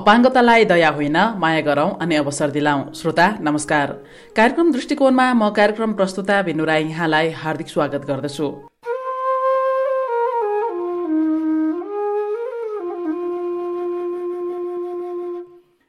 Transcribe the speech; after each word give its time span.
अपाङ्गतालाई 0.00 0.64
दया 0.64 0.90
होइन 0.96 1.16
माया 1.36 1.60
गरौं 1.60 1.90
अनि 2.00 2.16
अवसर 2.16 2.50
दिलाऊ 2.50 2.80
श्रोता 2.96 3.26
नमस्कार। 3.46 3.88
कार्यक्रम 4.36 4.72
दृष्टिकोणमा 4.72 5.26
म 5.32 5.48
कार्यक्रम 5.58 5.92
प्रस्तुता 5.92 6.36
बिनु 6.42 6.64
राई 6.64 6.84
यहाँलाई 6.88 7.28
हार्दिक 7.36 7.68
स्वागत 7.68 8.06
गर्दछु। 8.08 8.46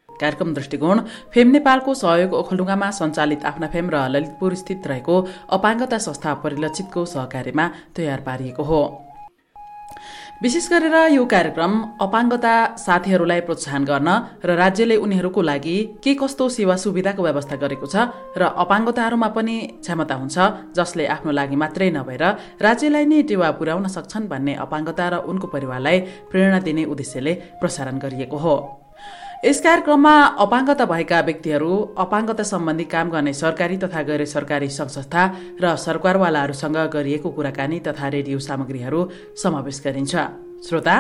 कार्यक्रम 0.10 0.54
दृष्टिकोण 0.54 1.00
फेम 1.32 1.48
नेपालको 1.50 1.94
सहयोग 1.96 2.34
ओखलडुङ्गामा 2.34 2.90
सञ्चालित 3.00 3.46
आफ्ना 3.46 3.68
फेम 3.68 3.90
र 3.90 4.04
ललितपुर 4.16 4.56
स्थित 4.56 4.88
रहेको 4.88 5.16
अपाङ्गता 5.58 5.98
संस्था 6.08 6.34
परिलक्षितको 6.44 7.06
सहकार्यमा 7.14 7.66
तयार 7.96 8.20
पारिएको 8.28 8.64
हो। 8.64 8.82
विशेष 10.42 10.68
गरेर 10.70 10.96
यो 11.14 11.24
कार्यक्रम 11.30 11.74
अपाङ्गता 12.02 12.54
साथीहरूलाई 12.86 13.42
प्रोत्साहन 13.46 13.84
गर्न 13.86 14.10
र 14.42 14.56
राज्यले 14.58 14.96
उनीहरूको 14.98 15.42
लागि 15.42 15.78
के 16.04 16.14
कस्तो 16.18 16.48
सेवा 16.58 16.76
सुविधाको 16.84 17.22
व्यवस्था 17.22 17.56
गरेको 17.64 17.86
छ 17.86 18.10
र 18.42 18.50
अपाङ्गताहरूमा 18.64 19.30
पनि 19.38 19.58
क्षमता 19.86 20.16
हुन्छ 20.18 20.38
जसले 20.74 21.06
आफ्नो 21.16 21.32
लागि 21.40 21.56
मात्रै 21.62 21.90
नभएर 21.94 22.24
राज्यलाई 22.58 23.06
नै 23.06 23.22
टेवा 23.30 23.54
पुर्याउन 23.62 23.86
सक्छन् 23.96 24.30
भन्ने 24.34 24.54
अपाङ्गता 24.66 25.06
र 25.14 25.16
उनको 25.30 25.48
परिवारलाई 25.54 25.98
प्रेरणा 26.34 26.60
दिने 26.66 26.90
उद्देश्यले 26.90 27.34
प्रसारण 27.62 28.02
गरिएको 28.02 28.38
हो। 28.42 28.81
यस 29.42 29.60
कार्यक्रममा 29.66 30.14
अपाङ्गता 30.38 30.86
भएका 30.86 31.20
व्यक्तिहरू 31.28 31.72
अपाङ्गता 31.98 32.44
सम्बन्धी 32.46 32.86
काम 32.94 33.10
गर्ने 33.10 33.34
सरकारी 33.34 33.78
तथा 33.84 34.02
गैर 34.06 34.22
सरकारी 34.30 34.70
संस्था 34.70 35.24
र 35.58 35.66
सरकारवालाहरूसँग 35.82 36.78
गरिएको 36.94 37.30
कुराकानी 37.34 37.80
तथा 37.82 38.08
रेडियो 38.16 38.38
सामग्रीहरू 38.38 39.02
समावेश 39.44 39.82
गरिन्छ। 39.86 40.14
श्रोता 40.62 40.96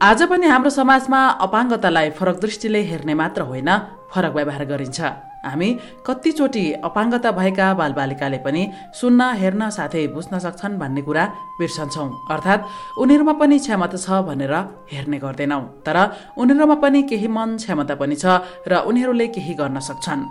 आज 0.00 0.22
पनि 0.30 0.46
हाम्रो 0.54 0.70
समाजमा 0.70 1.20
अपाङ्गतालाई 1.46 2.10
फरक 2.14 2.36
दृष्टिले 2.46 2.82
हेर्ने 2.90 3.14
मात्र 3.18 3.42
होइन 3.50 3.70
फरक 4.14 4.32
व्यवहार 4.38 4.64
गरिन्छ। 4.70 5.00
हामी 5.44 5.68
कतिचोटि 6.06 6.64
अपाङ्गता 6.88 7.30
भएका 7.38 7.66
बालबालिकाले 7.80 8.38
पनि 8.46 8.62
सुन्न 9.00 9.20
हेर्न 9.40 9.62
साथै 9.76 10.06
बुझ्न 10.14 10.38
सक्छन् 10.44 10.78
भन्ने 10.80 11.02
कुरा 11.08 11.24
बिर्सन्छौँ। 11.58 12.08
अर्थात् 12.34 12.66
उनीहरूमा 13.02 13.34
पनि 13.40 13.58
क्षमता 13.58 13.98
छ 14.04 14.08
भनेर 14.28 14.54
हेर्ने 14.92 15.18
गर्दैनौँ। 15.24 15.62
तर 15.86 15.96
उनीहरूमा 16.40 16.76
पनि 16.84 17.00
केही 17.10 17.28
मन 17.28 17.56
क्षमता 17.60 17.94
पनि 18.00 18.16
छ 18.16 18.24
र 18.68 18.72
उनीहरूले 18.88 19.26
केही 19.36 19.54
गर्न 19.60 19.78
सक्छन्। 19.80 20.24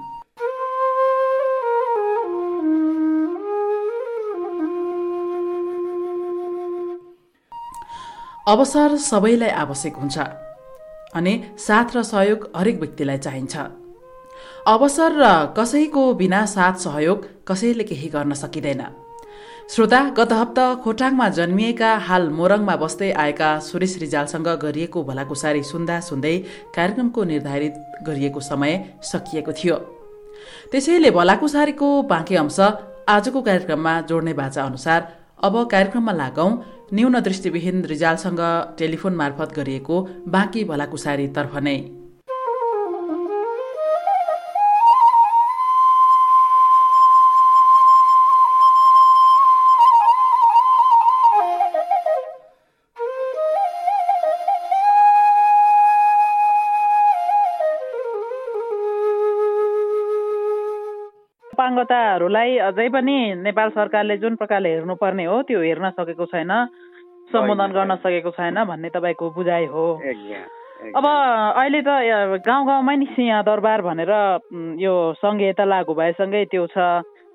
अवसर 8.44 8.96
सबैलाई 9.00 9.50
आवश्यक 9.63 9.96
हुन्छ 9.96 10.18
अनि 11.16 11.34
साथ 11.57 11.96
र 11.96 12.03
सहयोग 12.03 12.40
हरेक 12.56 12.78
व्यक्तिलाई 12.79 13.18
चाहिन्छ। 13.18 13.56
अवसर 14.68 15.12
र 15.13 15.29
कसैको 15.57 16.01
बिना 16.16 16.46
साथ 16.46 16.74
सहयोग 16.79 17.25
कसैले 17.47 17.84
केही 17.84 18.07
गर्न 18.09 18.34
सकिँदैन। 18.34 18.81
श्रोता 19.69 20.00
गत 20.18 20.31
हप्ता 20.31 20.66
खोटाङमा 20.84 21.28
जन्मिएका 21.29 21.90
हाल 22.07 22.29
मोरङमा 22.29 22.75
बस्दै 22.75 23.12
आएका 23.13 23.50
सुरेश 23.59 23.97
रिजालसँग 24.00 24.47
गरिएको 24.62 25.03
भलाकुसारी 25.03 25.63
सुन्दा 25.63 26.00
सुन्दै 26.00 26.35
कार्यक्रमको 26.75 27.23
निर्धारित 27.23 27.73
गरिएको 28.07 28.40
समय 28.41 28.73
सकिएको 29.03 29.52
थियो। 29.53 29.75
त्यसैले 30.72 31.12
भलाकुसारीको 31.12 31.90
बाँकी 32.03 32.35
अंश 32.35 32.59
आजको 33.09 33.41
कार्यक्रममा 33.41 34.00
जोड्ने 34.02 34.34
बाचा 34.34 34.63
अनुसार 34.63 35.02
अब 35.44 35.63
कार्यक्रममा 35.72 36.13
लागौं 36.13 36.52
न्यून 36.94 37.19
दृष्टिविहीन 37.19 37.84
रिजालसँग 37.85 38.41
टेलिफोन 38.79 39.16
मार्फत 39.16 39.53
गरिएको 39.56 40.00
बाँकी 40.28 40.63
भलाकुसारीतर्फ 40.63 41.56
नै। 41.57 41.78
अपाङ्गताहरूलाई 61.73 62.57
अझै 62.69 62.88
पनि 62.94 63.17
नेपाल 63.41 63.69
सरकारले 63.73 64.17
जुन 64.22 64.35
प्रकारले 64.38 64.69
हेर्नुपर्ने 64.69 65.25
हो 65.25 65.41
त्यो 65.50 65.59
हेर्न 65.61 65.89
सकेको 65.97 66.25
छैन 66.29 66.51
सम्बोधन 67.34 67.72
गर्न 67.73 67.95
सकेको 67.97 68.31
छैन 68.38 68.63
भन्ने 68.63 68.89
तपाईँको 68.94 69.29
बुझाइ 69.34 69.66
हो। 69.66 69.85
अब 70.94 71.06
अहिले 71.06 71.81
त 71.81 71.89
गाउँ 72.45 72.66
गाउँमै 72.67 72.95
नि 72.95 73.06
सिंहदरबार 73.17 73.81
भनेर 73.81 74.13
यो 74.78 74.94
सङ्घीयता 75.17 75.66
लागू 75.66 75.94
भएसँगै 75.97 76.45
त्यो 76.53 76.66
छ। 76.69 76.78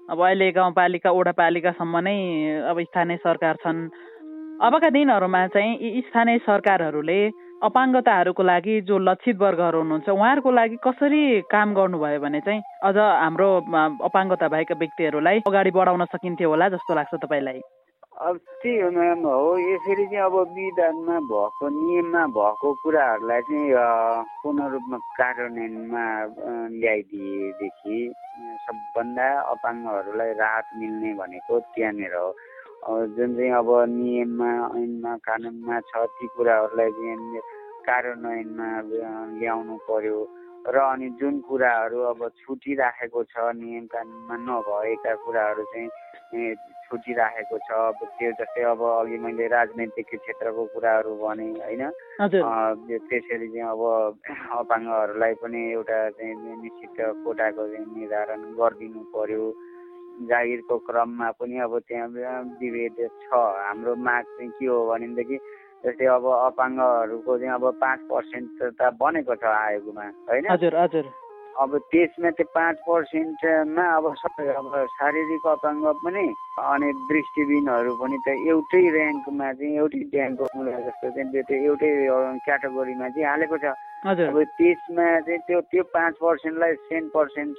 अब 0.06 0.18
अहिले 0.22 0.50
गाउँपालिका 0.54 1.10
वडापालिकासम्म 1.10 1.94
नै 1.98 2.16
अब 2.70 2.76
स्थानीय 2.86 3.16
सरकार 3.26 3.54
छन्। 3.58 3.78
अबका 4.62 4.88
दिनहरूमा 4.94 5.46
चाहिँ 5.50 5.72
यी 5.74 6.00
स्थानीय 6.08 6.38
सरकारहरूले 6.46 7.20
अपाङ्गताहरूको 7.66 8.42
लागि 8.42 8.80
जो 8.88 8.98
लक्षित 8.98 9.36
वर्गहरू 9.38 9.78
हुनुहुन्छ 9.78 10.08
उहाँहरूको 10.08 10.50
लागि 10.50 10.76
कसरी 10.86 11.22
काम 11.50 11.74
गर्नुभयो 11.74 12.20
भने 12.22 12.40
चाहिँ 12.46 12.62
अझ 12.86 12.96
हाम्रो 12.96 13.48
अपाङ्गता 14.08 14.48
भएका 14.48 14.74
व्यक्तिहरूलाई 14.78 15.42
अगाडि 15.42 15.70
बढाउन 15.74 16.04
सकिन्थ्यो 16.14 16.48
होला 16.48 16.68
जस्तो 16.74 16.94
लाग्छ 16.94 17.14
तपाईँलाई? 17.18 17.60
अब 18.18 18.36
त्यही 18.62 18.90
म्याम 18.94 19.26
हो 19.26 19.58
यसरी 19.58 20.06
चाहिँ 20.06 20.24
अब 20.26 20.36
विधानमा 20.54 21.18
भएको 21.30 21.68
नियममा 21.74 22.22
भएको 22.38 22.72
कुराहरूलाई 22.82 23.42
चाहिँ 23.50 23.74
पूर्ण 24.42 24.68
रूपमा 24.72 24.98
कार्यान्वयनमा 25.18 26.04
ल्याइदिएदेखि 26.78 27.98
सबभन्दा 28.66 29.28
अपाङ्गहरूलाई 29.54 30.32
राहत 30.42 30.66
मिल्ने 30.78 31.14
भनेको 31.20 31.60
त्यहाँनिर 31.74 32.14
हो। 32.14 32.30
जुन 32.88 33.30
चाहिँ 33.36 33.52
अब 33.52 33.70
नियममा 33.90 34.50
ऐनमा 34.78 35.12
कानुनमा 35.26 35.80
छ 35.90 36.06
ती 36.18 36.26
कुराहरूलाई 36.34 36.90
चाहिँ 36.90 37.40
कार्यान्वयनमा 37.88 38.68
ल्याउनु 39.40 39.76
पर्यो। 39.88 40.20
र 40.68 40.76
अनि 40.76 41.08
जुन 41.16 41.34
कुराहरू 41.48 41.98
अब 42.12 42.20
छुटिराखेको 42.44 43.20
छ 43.32 43.34
नियम 43.56 43.84
कानुनमा 43.88 44.36
नभएका 44.44 45.12
कुराहरू 45.24 45.64
चाहिँ 45.72 45.88
छुटिराखेको 46.88 47.56
छ। 47.64 47.70
अब 47.72 47.98
त्यो 48.18 48.30
जस्तै 48.40 48.62
अब 48.72 48.82
अघि 48.84 49.16
मैले 49.24 49.46
राजनैतिक 49.48 50.08
क्षेत्रको 50.12 50.64
कुराहरू 50.74 51.12
भने 51.16 51.46
होइन? 51.56 51.82
त्यसरी 53.08 53.48
चाहिँ 53.48 53.68
अब 53.72 53.82
अपाङ्गहरूलाई 54.60 55.34
पनि 55.40 55.60
एउटा 55.72 55.98
चाहिँ 56.16 56.34
निश्चित 56.64 56.96
कोटाको 57.24 57.62
चाहिँ 57.72 57.86
निर्धारण 57.96 58.42
गरिदिनु 58.60 59.02
पर्यो। 59.14 59.44
जागिरको 60.28 60.76
क्रममा 60.84 61.28
पनि 61.38 61.56
अब 61.64 61.72
त्यहाँ 61.88 62.08
विभेद 62.60 62.98
छ। 63.24 63.30
हाम्रो 63.32 63.94
माग 63.96 64.24
चाहिँ 64.36 64.50
के 64.58 64.66
हो 64.66 64.78
भनेदेखि 64.90 65.36
जस्तै 65.84 66.06
अब 66.16 66.24
अपाङ्गहरूको 66.48 67.38
चाहिँ 67.38 67.54
अब 67.54 67.64
पाँच 67.80 68.00
पर्सेन्ट 68.10 68.50
त 68.78 68.80
बनेको 69.00 69.34
छ 69.38 69.44
आयोगमा 69.46 70.04
होइन? 70.28 70.44
हजुर 70.50 70.76
हजुर। 70.82 71.06
अब 71.58 71.70
त्यसमा 71.90 72.30
त्यो 72.38 72.46
पाँच 72.54 72.76
पर्सेन्टमा 72.86 73.84
अब 73.98 74.04
सबै 74.22 74.46
अब 74.58 74.74
शारीरिक 74.94 75.46
अपाङ्ग 75.54 75.84
पनि 76.04 76.24
अनि 76.70 76.88
दृष्टिबिनहरू 77.10 77.92
पनि 77.98 78.16
त 78.26 78.28
एउटै 78.46 78.82
ऱ्याङ्कमा 78.94 79.48
चाहिँ 79.58 79.74
एउटै 79.82 80.02
ड्याङ्कको 80.14 80.64
जस्तो 80.86 81.10
चाहिँ 81.14 81.42
त्यो 81.48 81.58
एउटै 81.68 81.90
क्याटेगोरीमा 82.46 83.08
चाहिँ 83.10 83.26
हालेको 83.30 83.58
छ। 83.58 83.74
अब 84.06 84.38
त्यसमा 84.54 85.06
चाहिँ 85.26 85.40
त्यो 85.50 85.60
त्यो 85.70 85.82
पाँच 85.94 86.14
पर्सेन्टलाई 86.22 86.74
सेन 86.86 87.04
पर्सेन्ट 87.14 87.56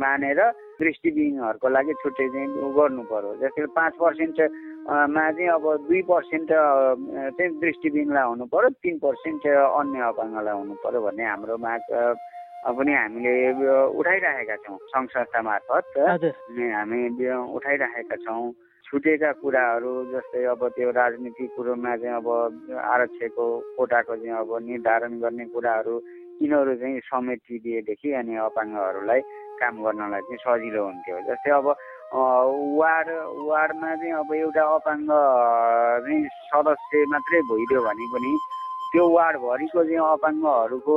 मानेर 0.00 0.40
दृष्टिबिनहरूको 0.80 1.68
लागि 1.76 1.92
छुट्टै 2.00 2.28
चाहिँ 2.32 2.72
गर्नु 2.72 3.02
पर्यो। 3.12 3.36
जस्तै 3.44 3.68
पाँच 3.76 3.92
पर्सेन्ट 4.00 4.36
मा 4.82 5.30
चाहिँ 5.30 5.48
अब 5.48 5.64
दुई 5.86 6.00
पर्सेन्ट 6.10 6.48
चाहिँ 6.50 7.50
दृष्टिबिनलाई 7.62 8.26
हुनु 8.28 8.44
पर्यो 8.50 8.68
तिन 8.82 8.98
पर्सेन्ट 8.98 9.46
अन्य 9.46 10.00
अपाङ्गलाई 10.10 10.54
हुनु 10.58 10.74
पर्यो 10.82 11.00
भन्ने 11.06 11.24
हाम्रो 11.24 11.56
माग 11.62 11.80
पनि 12.66 12.92
हामीले 12.94 13.32
उठाइराखेका 13.98 14.56
छौँ 14.66 14.78
सङ्घ 14.90 15.08
संस्था 15.14 15.40
मार्फत। 15.42 15.86
हामी 15.98 17.00
उठाइराखेका 17.56 18.16
छौँ। 18.26 18.52
छुटेका 18.86 19.30
कुराहरू 19.40 19.92
जस्तै 20.12 20.44
अब 20.52 20.62
त्यो 20.76 20.90
राजनीतिक 20.92 21.50
कुरोमा 21.56 21.96
चाहिँ 21.96 22.16
अब 22.20 22.28
आरक्षको 22.76 23.46
कोटाको 23.78 24.16
चाहिँ 24.20 24.36
अब 24.36 24.50
निर्धारण 24.68 25.12
गर्ने 25.22 25.44
कुराहरू 25.54 25.94
यिनीहरू 26.42 26.74
चाहिँ 26.82 27.00
समेटिदिएदेखि 27.08 28.08
अनि 28.20 28.34
अपाङ्गहरूलाई 28.50 29.20
काम 29.62 29.74
गर्नलाई 29.84 30.20
चाहिँ 30.28 30.42
सजिलो 30.44 30.82
हुन्थ्यो। 30.84 31.16
जस्तै 31.30 31.50
अब 31.56 31.66
वार्ड 32.12 33.08
वार्डमा 33.48 33.94
चाहिँ 33.96 34.12
अब 34.12 34.32
एउटा 34.34 34.64
अपाङ्ग 34.74 35.08
चाहिँ 35.08 36.24
सदस्य 36.52 37.04
मात्रै 37.08 37.40
भइदियो 37.50 37.80
भने 37.82 38.06
पनि 38.12 38.32
त्यो 38.92 39.04
वार्डभरिको 39.08 39.84
चाहिँ 39.84 40.04
अपाङ्गहरूको 40.12 40.96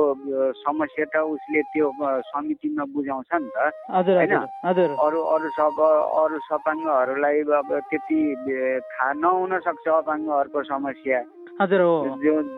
समस्या 0.60 1.04
त 1.08 1.16
उसले 1.16 1.62
त्यो 1.72 1.86
समितिमा 2.28 2.84
बुझाउँछ 2.92 3.30
नि 3.32 3.48
त। 3.48 3.72
होइन? 4.20 4.36
अरू 5.00 5.20
अरू 5.34 5.48
सब 5.56 5.80
अरू 5.80 6.38
सपाङ्गहरूलाई 6.38 7.40
अब 7.40 7.70
त्यति 7.88 8.20
थाहा 8.92 9.12
नहुन 9.16 9.58
सक्छ 9.64 9.88
अपाङ्गहरूको 9.88 10.62
समस्या। 10.62 11.20
हजुर 11.60 11.80
हो। 11.80 11.94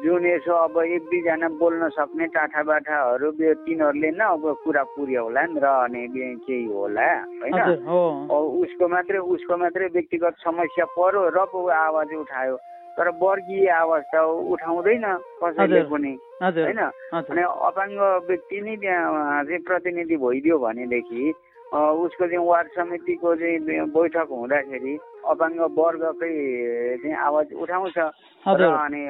जुन 0.02 0.26
यसो 0.26 0.52
अब 0.58 0.76
एक 0.82 1.02
दुईजना 1.10 1.48
बोल्न 1.58 1.88
सक्ने 1.94 2.26
टाठा 2.34 2.62
बाठाहरू 2.66 3.30
तिनीहरूले 3.38 4.10
नै 4.10 4.24
अब 4.26 4.42
कुरा 4.64 4.82
पुर्यो 4.94 5.22
होला 5.22 5.42
नि 5.54 5.60
र 5.62 5.66
अनि 5.86 6.02
केही 6.42 6.66
होला 6.66 7.06
होइन? 7.38 7.86
उसको 7.86 8.84
मात्रै 8.90 9.18
उसको 9.22 9.56
मात्रै 9.56 9.86
व्यक्तिगत 9.94 10.34
समस्या 10.42 10.84
पर्यो 10.98 11.20
र 11.30 11.38
पो 11.46 11.58
आवाज 11.70 12.10
उठायो। 12.26 12.56
तर 12.98 13.08
वर्गीय 13.22 13.70
आवाज 13.70 14.02
त 14.10 14.14
उठाउँदैन 14.52 15.06
कसैले 15.38 15.82
पनि 15.86 16.12
होइन? 16.42 16.80
अनि 17.14 17.42
अपाङ्ग 17.70 17.98
व्यक्ति 18.26 18.58
नै 18.66 18.74
त्यहाँ 18.82 19.44
चाहिँ 19.46 19.62
प्रतिनिधि 19.62 20.16
भइदियो 20.18 20.58
भनेदेखि 20.58 21.22
उसको 21.70 22.24
चाहिँ 22.26 22.42
वार्ड 22.42 22.68
समितिको 22.74 23.34
चाहिँ 23.36 23.86
बैठक 23.94 24.28
हुँदाखेरि 24.34 24.94
अपाङ्ग 25.24 25.60
वर्गकै 25.78 26.32
चाहिँ 27.02 27.16
आवाज 27.28 27.46
उठाउँछ 27.62 27.98
र 27.98 28.62
अनि 28.64 29.02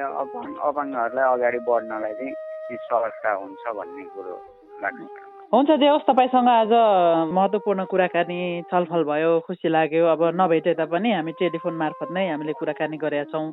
अपाङ्गहरूलाई 0.69 1.27
अगाडि 1.35 1.59
बढ्नलाई 1.69 2.15
चाहिँ 2.19 2.79
सहजता 2.89 3.31
हुन्छ 3.33 3.65
भन्ने 3.79 4.05
कुरो 4.15 4.35
लाग्छ 4.83 5.27
हुन्छ 5.49 5.71
देवस् 5.81 6.05
तपाईँसँग 6.05 6.49
आज 6.49 6.73
महत्त्वपूर्ण 7.33 7.85
कुराकानी 7.89 8.41
छलफल 8.69 9.03
भयो 9.05 9.31
खुसी 9.47 9.69
लाग्यो। 9.69 10.05
अब 10.07 10.23
नभेटे 10.37 10.75
तापनि 10.77 11.13
हामी 11.13 11.33
टेलिफोन 11.41 11.75
मार्फत 11.75 12.13
नै 12.13 12.29
हामीले 12.29 12.53
कुराकानी 12.53 12.97
गरेका 13.01 13.33
छौँ। 13.33 13.53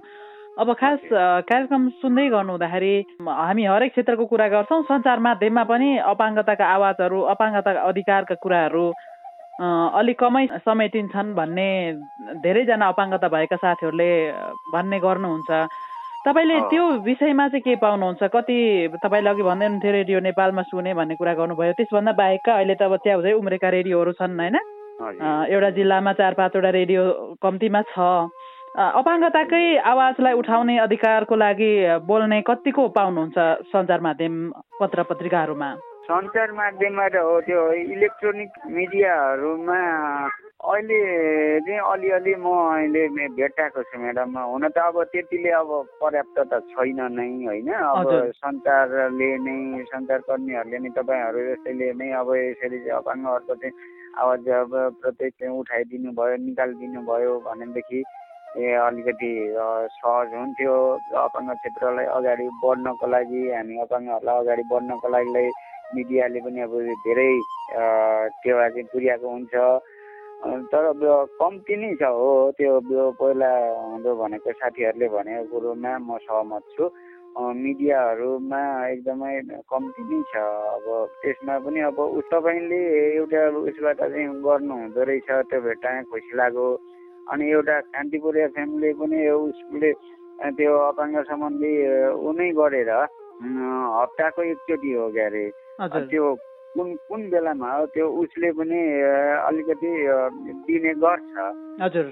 अब 0.60 0.68
खास 0.76 1.00
कार्यक्रम 1.48 1.84
सुन्दै 2.04 2.28
गर्नु 2.36 2.52
हुँदाखेरि 2.52 2.94
हामी 3.24 3.64
हरेक 3.64 3.92
क्षेत्रको 3.92 4.26
कुरा 4.28 4.48
गर्छौँ। 4.48 4.84
सञ्चार 4.92 5.20
माध्यममा 5.20 5.64
पनि 5.72 5.90
अपाङ्गताका 6.04 6.66
आवाजहरू 6.76 7.20
अपाङ्गताका 7.32 7.82
अधिकारका 7.88 8.36
कुराहरू 8.44 8.86
अलिक 9.56 10.20
कमै 10.20 10.46
समेटिन्छन् 10.68 11.36
भन्ने 11.36 11.70
धेरैजना 12.44 12.88
अपाङ्गता 12.92 13.28
भएका 13.32 13.56
साथीहरूले 13.56 14.12
भन्ने 14.74 15.00
गर्नुहुन्छ। 15.00 15.52
तपाईँले 16.28 16.60
त्यो 16.70 16.84
विषयमा 17.08 17.48
चाहिँ 17.48 17.62
के 17.64 17.76
पाउनुहुन्छ? 17.80 18.24
कति 18.36 18.58
तपाईँले 19.00 19.30
अघि 19.30 19.44
भन्दै 19.48 19.66
हुनुहुन्थ्यो 19.66 19.92
रेडियो 19.92 20.20
नेपालमा 20.28 20.62
सुने 20.68 20.94
भन्ने 21.00 21.16
कुरा 21.16 21.34
गर्नुभयो। 21.40 21.74
त्यसभन्दा 21.80 22.12
बाहेकका 22.20 22.54
अहिले 22.54 22.76
त 22.76 22.82
अब 22.84 22.96
च्याउझै 23.00 23.32
उम्रेका 23.32 23.70
रेडियोहरू 23.70 24.12
छन् 24.20 24.36
होइन? 24.36 24.58
एउटा 25.56 25.70
जिल्लामा 25.78 26.12
चार 26.20 26.34
पाँचवटा 26.36 26.70
रेडियो 26.76 27.04
कम्तीमा 27.40 27.82
छ। 27.96 27.96
अपाङ्गताकै 28.76 29.66
आवाजलाई 29.80 30.34
उठाउने 30.36 30.76
अधिकारको 30.84 31.36
लागि 31.36 31.72
बोल्ने 32.04 32.42
कतिको 32.44 32.84
पाउनुहुन्छ 32.92 33.38
सञ्चार 33.72 34.00
माध्यम 34.04 34.34
पत्र 34.82 35.04
पत्रिकाहरूमा? 35.08 35.95
सञ्चार 36.06 36.52
माध्यममा 36.54 37.08
त 37.10 37.16
हो 37.28 37.40
त्यो 37.42 37.62
इलेक्ट्रोनिक 37.94 38.52
मिडियाहरूमा 38.72 39.78
अहिले 40.66 41.00
चाहिँ 41.66 41.82
अलिअलि 41.94 42.34
म 42.42 42.46
अहिले 42.74 43.02
भेटाएको 43.38 43.82
छु 43.90 43.98
म्याडम। 44.00 44.38
हुन 44.38 44.68
त 44.70 44.78
अब 44.86 45.02
त्यतिले 45.14 45.50
अब 45.62 45.70
पर्याप्त 46.02 46.38
त 46.52 46.62
छैन 46.72 47.02
नै 47.18 47.28
होइन? 47.46 47.70
अब 47.74 48.10
सञ्चारले 48.38 49.30
नै 49.46 49.58
सञ्चारकर्मीहरूले 49.90 50.78
नै 50.86 50.90
तपाईँहरू 50.98 51.40
जस्तैले 51.50 51.90
नै 51.98 52.10
अब 52.22 52.30
यसरी 52.38 52.80
चाहिँ 52.86 52.98
अपाङ्गहरूको 53.02 53.56
चाहिँ 53.62 53.74
आवाज 54.22 54.50
अब 54.62 54.72
प्रत्येक 55.02 55.42
उठाइदिनु 55.50 56.10
भयो 56.18 56.36
निकालिदिनु 56.46 57.02
भयो 57.10 57.34
भनेदेखि 57.50 58.00
ए 58.62 58.74
अलिकति 58.88 59.32
सहज 59.98 60.34
हुन्थ्यो। 60.40 60.76
अपाङ्ग 61.26 61.50
क्षेत्रलाई 61.62 62.06
अगाडि 62.18 62.46
बढ्नको 62.64 63.06
लागि 63.14 63.42
हामी 63.52 63.76
अपाङ्गहरूलाई 63.86 64.38
अगाडि 64.44 64.64
बढ्नको 64.74 65.08
लागि 65.18 65.50
मिडियाले 65.94 66.40
पनि 66.46 66.60
अब 66.66 66.74
धेरै 67.06 67.32
टेवा 68.42 68.66
चाहिँ 68.74 68.90
पुर्याएको 68.92 69.28
हुन्छ। 69.30 69.56
तर 70.72 70.84
कम्ती 71.40 71.76
नै 71.82 71.90
छ 72.02 72.04
हो। 72.10 72.30
त्यो 72.58 72.72
पहिला 73.20 73.52
हुँदो 73.94 74.12
भनेको 74.22 74.52
साथीहरूले 74.62 75.08
भनेको 75.16 75.44
कुरोमा 75.52 75.92
म 76.08 76.18
सहमत 76.26 76.64
छु। 76.74 76.84
मिडियाहरूमा 77.36 78.62
एकदमै 78.90 79.34
कम्ती 79.72 80.02
नै 80.10 80.20
छ। 80.32 80.34
अब 80.76 80.86
त्यसमा 81.22 81.56
पनि 81.66 81.80
अब 81.90 81.98
तपाईँले 82.32 82.82
एउटा 83.20 83.42
उसबाट 83.70 84.00
चाहिँ 84.02 84.28
गर्नु 84.46 84.74
हुँदो 84.82 85.02
रहेछ 85.04 85.30
त्यो 85.50 85.60
भेट्टा 85.66 85.90
खुसी 86.12 86.34
लाग्यो। 86.40 86.68
अनि 87.32 87.44
एउटा 87.52 87.76
कान्तिपुर 87.94 88.38
एफएमले 88.38 88.90
पनि 89.02 89.20
उसले 89.30 89.92
त्यो 90.58 90.72
अपाङ्ग 90.90 91.16
सम्बन्धी 91.26 91.74
उनै 92.30 92.50
गरेर 92.60 92.92
हप्ताको 93.98 94.42
एकचोटि 94.44 94.92
हो 94.94 95.06
क्यारे 95.12 95.46
त्यो 96.10 96.36
कुन 96.76 96.96
कुन 97.08 97.22
बेलामा 97.30 97.72
हो 97.72 97.86
त्यो 97.94 98.06
उसले 98.22 98.52
पनि 98.52 98.80
अलिकति 99.48 99.92
दिने 100.68 100.94
गर्छ। 101.04 101.34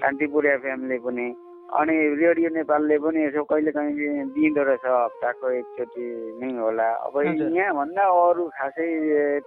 कान्तिपुर 0.04 0.46
एफएमले 0.46 0.98
पनि। 1.04 1.26
अनि 1.64 1.94
रेडियो 2.20 2.48
नेपालले 2.54 2.96
पनि 3.00 3.20
यसो 3.24 3.42
कहिले 3.50 3.70
काहीँ 3.72 4.24
दिँदो 4.36 4.62
रहेछ 4.68 4.84
हप्ताको 4.84 5.50
एकचोटि 5.50 6.04
नै 6.40 6.52
होला। 6.60 6.88
अब 7.08 7.14
यहाँभन्दा 7.56 8.04
अरू 8.04 8.44
खासै 8.52 8.88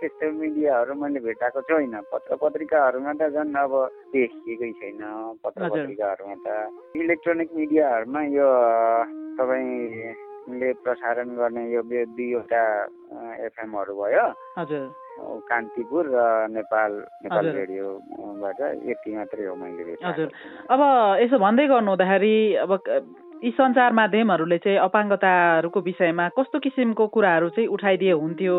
त्यस्तो 0.02 0.32
मिडियाहरू 0.34 0.94
मैले 0.98 1.20
भेटाएको 1.22 1.62
छैन। 1.70 1.96
पत्र 2.12 2.36
पत्रिकाहरूमा 2.42 3.14
त 3.22 3.30
झन् 3.32 3.54
अब 3.54 3.74
देखिएकै 4.14 4.72
छैन 4.82 5.02
पत्र 5.46 5.70
पत्रिकाहरूमा 5.70 6.36
त। 6.46 6.48
इलेक्ट्रोनिक 6.98 7.50
मिडियाहरूमा 7.54 8.22
यो 8.34 8.50
तपाईँ 9.38 10.27
ले 10.50 10.72
प्रसारण 10.84 11.36
गर्ने 11.36 11.64
यो 11.72 11.82
दुईवटा 11.84 12.64
एफएमहरू 13.46 13.94
भयो। 13.96 14.26
कान्तिपुर 15.50 16.06
र 16.14 16.48
नेपाल 16.54 16.92
नेपाल 17.24 17.46
रेडियोबाट 17.58 18.60
यति 18.86 19.16
मात्रै 19.16 19.46
हो 19.46 19.56
मैले 19.56 19.96
हजुर। 20.04 20.30
अब 20.72 20.82
यसो 21.22 21.38
भन्दै 21.40 21.66
गर्नु 21.68 21.90
हुँदाखेरि 21.92 22.36
अब 22.64 22.72
यी 23.44 23.52
सञ्चार 23.52 23.94
माध्यमहरूले 23.94 24.58
चाहिँ 24.58 24.78
अपाङ्गताहरूको 24.80 25.80
विषयमा 25.82 26.26
कस्तो 26.38 26.60
किसिमको 26.60 27.08
कुराहरू 27.08 27.50
चाहिँ 27.54 27.68
उठाइदिए 27.70 28.14
हुन्थ्यो 28.14 28.56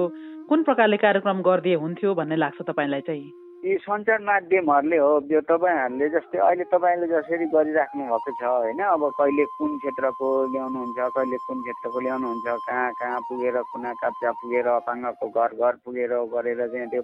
कुन 0.48 0.62
प्रकारले 0.62 0.96
कार्यक्रम 0.96 1.42
गरिदिए 1.42 1.76
हुन्थ्यो 1.82 2.14
भन्ने 2.14 2.36
लाग्छ 2.36 2.62
तपाईँलाई 2.62 3.00
चाहिँ? 3.06 3.47
यी 3.68 3.76
सञ्चार 3.78 4.20
माध्यमहरूले 4.24 4.98
हो 4.98 5.08
यो 5.28 5.40
तपाईँहरूले 5.44 6.08
जस्तै 6.08 6.38
अहिले 6.40 6.64
तपाईँले 6.72 7.06
जसरी 7.06 7.46
गरिराख्नु 7.52 8.04
भएको 8.08 8.32
छ 8.32 8.42
होइन 8.46 8.80
अब 8.88 9.02
कहिले 9.12 9.44
कुन 9.56 9.76
क्षेत्रको 9.76 10.28
ल्याउनुहुन्छ 10.52 10.98
कहिले 11.12 11.38
कुन 11.44 11.58
क्षेत्रको 11.62 12.00
ल्याउनुहुन्छ 12.00 12.46
कहाँ 12.64 12.88
कहाँ 13.00 13.20
पुगेर 13.28 13.56
कुना 13.68 13.92
काप्चा 14.00 14.30
पुगेर 14.40 14.68
अपाङ्गको 14.72 15.28
घर 15.36 15.50
घर 15.60 15.74
पुगेर 15.84 16.12
गरेर 16.32 16.60
चाहिँ 16.66 16.88
त्यो 16.88 17.02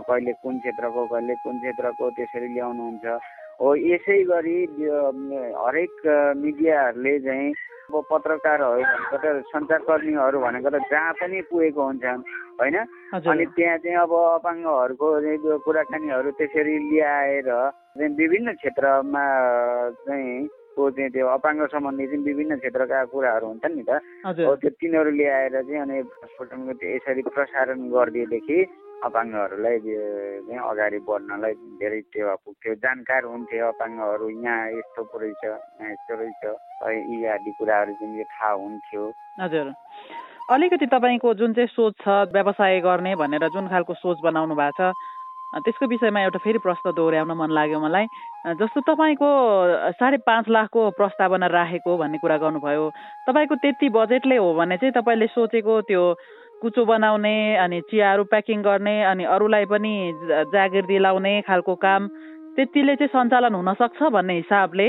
कहिले 0.00 0.32
कुन 0.40 0.58
क्षेत्रको 0.58 1.06
कहिले 1.06 1.34
कुन 1.44 1.58
क्षेत्रको 1.60 2.10
त्यसरी 2.16 2.48
ल्याउनुहुन्छ। 2.54 3.06
हो 3.60 3.68
यसै 3.76 4.18
गरी 4.24 4.58
हरेक 5.60 5.94
मिडियाहरूले 6.40 7.18
चाहिँ 7.20 7.52
अब 7.86 8.02
पत्रकारहरू 8.10 8.82
भनेको 8.82 9.16
त 9.16 9.46
सञ्चारकर्मीहरू 9.46 10.38
भनेको 10.40 10.70
त 10.70 10.76
जहाँ 10.90 11.12
पनि 11.14 11.38
पुगेको 11.46 11.82
हुन्छन् 11.86 12.22
होइन? 12.58 12.76
अनि 13.30 13.44
त्यहाँ 13.54 13.78
चाहिँ 13.78 13.96
अब 13.96 14.12
अपाङ्गहरूको 14.34 15.06
कुराकानीहरू 15.62 16.30
त्यसरी 16.34 16.74
ल्याएर 16.84 17.46
चाहिँ 17.46 18.10
विभिन्न 18.16 18.48
क्षेत्रमा 18.58 19.24
चाहिँ 20.02 20.34
को 20.74 20.90
चाहिँ 20.90 21.10
त्यो 21.10 21.26
अपाङ्ग 21.30 21.60
सम्बन्धी 21.68 22.06
चाहिँ 22.06 22.24
विभिन्न 22.24 22.56
क्षेत्रका 22.58 23.04
कुराहरू 23.06 23.46
हुन्छन् 23.46 23.76
नि 23.76 23.82
त। 23.82 24.02
हो 24.42 24.54
त्यो 24.56 24.70
तिनीहरू 24.76 25.10
ल्याएर 25.14 25.54
चाहिँ 25.62 25.80
अनि 25.80 25.96
यसरी 26.90 27.22
प्रसारण 27.28 27.78
गरिदिएदेखि 27.88 28.58
अपाङ्गहरूलाई 29.04 29.78
अगाडि 30.56 30.98
बढ्नलाई 31.08 31.54
धेरै 31.80 32.00
टेवा 32.12 32.34
पुग्थ्यो। 32.44 32.74
जानकार 32.80 33.24
हुन्थे 33.24 33.58
अपाङ्गहरू 33.76 34.28
यहाँ 34.30 34.70
यस्तो 34.72 35.02
रहेछ 35.20 35.42
यहाँ 35.44 35.90
यस्तो 35.92 36.14
रहेछ 36.16 36.42
यी 37.10 37.24
आदि 37.34 37.50
कुराहरू 37.58 37.92
चाहिँ 38.00 38.24
थाहा 38.24 38.52
हुन्थ्यो। 38.52 39.02
हजुर। 39.40 39.66
अलिकति 40.50 40.86
तपाईँको 40.86 41.34
जुन 41.34 41.52
चाहिँ 41.54 41.68
सोच 41.68 41.94
छ 42.00 42.08
व्यवसाय 42.32 42.80
गर्ने 42.80 43.14
भनेर 43.20 43.48
जुन 43.52 43.68
खालको 43.68 43.94
सोच 43.94 44.18
बनाउनु 44.24 44.54
भएको 44.54 44.92
छ 44.92 44.94
त्यसको 45.56 45.86
विषयमा 45.86 46.20
एउटा 46.20 46.38
फेरि 46.44 46.58
प्रश्न 46.58 46.92
दोहोऱ्याउन 46.94 47.32
मन 47.32 47.50
लाग्यो 47.50 47.80
मलाई। 47.80 48.06
जस्तो 48.58 48.80
तपाईँको 48.86 49.28
साढे 49.98 50.16
पाँच 50.26 50.48
लाखको 50.48 50.90
प्रस्तावना 50.98 51.46
राखेको 51.46 51.96
भन्ने 51.96 52.18
कुरा 52.18 52.36
गर्नुभयो 52.38 52.84
तपाईँको 53.26 53.54
त्यति 53.62 53.88
बजेटले 53.90 54.36
हो 54.36 54.52
भने 54.54 54.76
चाहिँ 54.76 54.92
तपाईँले 54.94 55.26
सोचेको 55.34 55.80
त्यो 55.90 56.02
कुचो 56.62 56.84
बनाउने 56.84 57.36
अनि 57.56 57.80
चियाहरू 57.90 58.24
प्याकिङ 58.32 58.62
गर्ने 58.62 58.96
अनि 59.04 59.24
अरूलाई 59.24 59.64
पनि 59.72 59.94
जागिर 60.52 60.84
दिलाउने 60.86 61.34
खालको 61.48 61.74
काम 61.84 62.08
त्यतिले 62.56 62.94
चाहिँ 62.96 63.12
सञ्चालन 63.12 63.54
हुन 63.54 63.72
सक्छ 63.80 64.02
भन्ने 64.12 64.34
हिसाबले 64.36 64.88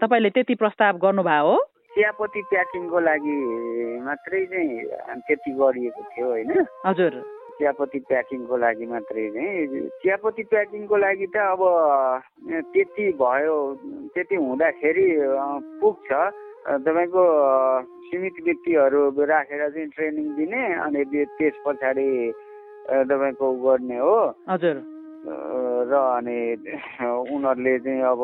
तपाईँले 0.00 0.30
त्यति 0.30 0.54
प्रस्ताव 0.54 0.98
गर्नुभयो? 1.02 1.44
हो 1.44 1.56
चियापत्ती 1.94 2.42
प्याकिङको 2.50 2.98
लागि 3.00 3.36
मात्रै 4.06 4.44
चाहिँ 4.46 4.70
त्यति 5.26 5.50
गरिएको 5.58 6.02
थियो 6.14 6.28
होइन। 6.28 6.52
हजुर। 6.86 7.14
चियापत्ती 7.58 7.98
प्याकिङको 8.10 8.56
लागि 8.56 8.86
मात्रै 8.86 9.26
चाहिँ 9.34 9.88
चियापत्ती 10.02 10.42
प्याकिङको 10.50 10.96
लागि 10.96 11.26
त 11.26 11.36
अब 11.54 11.62
त्यति 12.74 13.06
भयो 13.18 13.58
त्यति 14.14 14.36
हुँदाखेरि 14.36 15.06
पुग्छ। 15.82 16.10
तपाईँको 16.64 17.22
सीमित 18.08 18.36
व्यक्तिहरू 18.44 19.00
राखेर 19.20 19.62
चाहिँ 19.68 19.88
ट्रेनिङ 19.94 20.26
दिने 20.36 20.62
अनि 20.80 21.04
त्यस 21.36 21.56
पछाडि 21.66 22.08
तपाईँको 23.08 23.46
गर्ने 23.64 23.98
हो। 23.98 24.16
हजुर। 24.48 24.76
र 25.88 25.92
अनि 25.92 26.38
उनीहरूले 27.32 27.78
चाहिँ 27.84 28.02
अब 28.12 28.22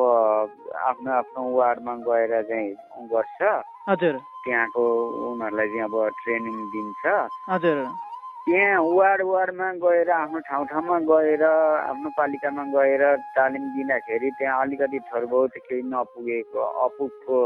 आफ्नो 0.89 1.11
आफ्नो 1.13 1.41
वार्डमा 1.57 1.95
गएर 2.09 2.33
चाहिँ 2.49 2.69
गर्छ। 3.13 3.41
हजुर। 3.89 4.15
त्यहाँको 4.45 4.85
उनीहरूलाई 5.33 5.69
चाहिँ 5.69 5.85
अब 5.85 5.97
ट्रेनिङ 6.21 6.57
दिन्छ। 6.73 7.05
हजुर। 7.49 7.79
त्यहाँ 8.41 8.81
वार्ड 8.81 9.23
वार्डमा 9.23 9.69
गएर 9.85 10.11
आफ्नो 10.11 10.39
ठाउँ 10.49 10.67
ठाउँमा 10.73 10.99
गएर 11.09 11.45
आफ्नो 11.45 12.09
पालिकामा 12.17 12.65
गएर 12.73 13.03
तालिम 13.37 13.65
दिँदाखेरि 13.77 14.31
त्यहाँ 14.39 14.61
अलिकति 14.61 14.99
थोरबहुत 15.09 15.53
केही 15.69 15.83
नपुगेको 15.93 16.61
अपुगको 16.85 17.39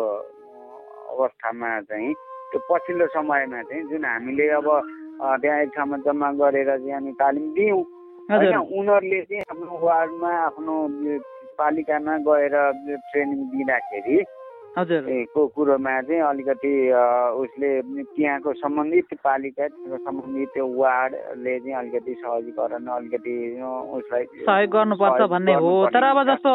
अवस्थामा 1.14 1.70
चाहिँ 1.88 2.12
त्यो 2.50 2.58
पछिल्लो 2.68 3.06
समयमा 3.14 3.62
चाहिँ 3.62 3.82
जुन 3.90 4.04
हामीले 4.04 4.48
अब 4.58 4.68
त्यहाँ 5.40 5.58
एक 5.62 5.70
ठाउँमा 5.76 5.96
जम्मा 6.06 6.30
गरेर 6.40 6.68
चाहिँ 6.70 6.92
हामी 6.92 7.12
तालिम 7.14 7.46
दियौँ। 7.54 7.82
होइन 8.28 8.56
उनीहरूले 8.56 9.20
चाहिँ 9.22 9.42
आफ्नो 9.50 9.78
वार्डमा 9.78 10.30
आफ्नो 10.44 10.74
पालिकामा 11.58 12.14
गएर 12.26 12.54
ट्रेनिङ 13.10 13.40
दिँदाखेरि 13.52 14.16
को 14.74 15.46
कुरोमा 15.54 16.00
चाहिँ 16.02 16.20
अलिकति 16.20 16.74
उसले 17.38 17.70
त्यहाँको 18.02 18.52
सम्बन्धित 18.58 19.14
पालिका 19.22 19.66
सम्बन्धित 20.02 20.48
त्यो 20.54 20.66
वार्डले 20.66 21.58
चाहिँ 21.58 21.74
अलिकति 21.78 22.14
सहजीकरण 22.18 22.86
अलिकति 22.90 23.34
उसलाई 23.62 24.24
सहयोग 24.42 24.70
गर्नुपर्छ 24.74 25.20
भन्ने 25.30 25.54
हो। 25.54 25.72
तर 25.94 26.02
अब 26.04 26.18
जस्तो 26.26 26.50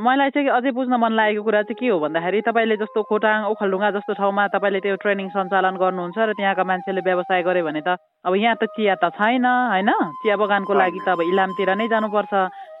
मलाई 0.00 0.30
चाहिँ 0.32 0.48
अझै 0.48 0.70
बुझ्न 0.72 0.94
मन 0.96 1.12
लागेको 1.12 1.42
कुरा 1.44 1.62
चाहिँ 1.68 1.76
के 1.76 1.88
हो 1.92 1.98
भन्दाखेरि 2.00 2.40
तपाईँले 2.48 2.76
जस्तो 2.80 3.02
खोटाङ 3.04 3.44
ओखलढुङ्गा 3.52 3.90
जस्तो 4.00 4.12
ठाउँमा 4.16 4.46
तपाईँले 4.56 4.80
त्यो 4.80 4.96
ट्रेनिङ 5.04 5.28
सञ्चालन 5.36 5.76
गर्नुहुन्छ 5.76 6.18
र 6.18 6.32
त्यहाँका 6.40 6.64
मान्छेले 6.64 7.00
व्यवसाय 7.04 7.42
गर्यो 7.44 7.64
भने 7.68 7.82
त 7.84 8.00
अब 8.24 8.32
यहाँ 8.32 8.56
त 8.56 8.64
चिया 8.72 8.94
त 8.96 9.12
छैन 9.12 9.44
होइन? 9.44 9.90
चिया 10.24 10.36
बगानको 10.40 10.72
लागि 10.72 11.00
त 11.04 11.08
अब 11.12 11.20
इलामतिर 11.20 11.70
नै 11.76 11.86
जानुपर्छ। 11.92 12.32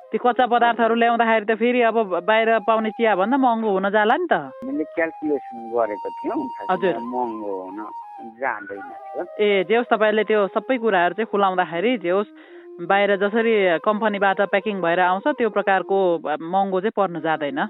त्यो 0.06 0.18
कच्चा 0.22 0.46
पदार्थहरू 0.46 0.94
ल्याउँदाखेरि 0.94 1.46
त 1.46 1.58
फेरि 1.58 1.80
अब 1.82 1.96
बाहिर 2.22 2.48
पाउने 2.62 2.90
चिया 2.94 3.14
भन्दा 3.18 3.36
महँगो 3.36 3.70
हुन 3.74 3.86
जाला 3.90 4.16
नि 4.16 4.26
त। 4.30 4.34
हामीले 4.54 4.84
क्यालकुलेसन 4.94 5.58
गरेको 5.74 6.08
थियौँ। 6.18 6.40
हजुर। 6.70 6.94
महँगो 7.02 7.52
हुन 7.62 7.78
जाँदैन 8.38 9.26
ए 9.40 9.64
जे 9.66 9.76
होस् 9.76 9.90
तपाईँले 9.90 10.24
त्यो 10.24 10.46
सबै 10.54 10.76
कुराहरू 10.78 11.14
चाहिँ 11.18 11.30
खुलाउँदाखेरि 11.30 11.92
जे 11.98 12.10
होस् 12.10 12.30
बाहिर 12.86 13.16
जसरी 13.18 13.54
कम्पनीबाट 13.82 14.40
प्याकिङ 14.52 14.80
भएर 14.80 15.00
आउँछ 15.00 15.26
त्यो 15.38 15.48
प्रकारको 15.50 15.96
महँगो 16.22 16.80
चाहिँ 16.80 16.96
पर्न 16.96 17.20
जाँदैन। 17.20 17.60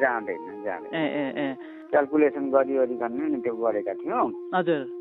जाँदैन 0.00 0.62
जाँदैन। 0.66 0.90
ए 0.90 1.04
ए 1.06 1.24
ए। 1.38 1.46
क्यालकुलेसन 1.90 2.50
गरिवरिकन 2.50 3.12
नि 3.14 3.38
त्यो 3.40 3.54
गरेका 3.54 3.94
थियौँ। 3.94 4.26
हजुर। 4.54 4.95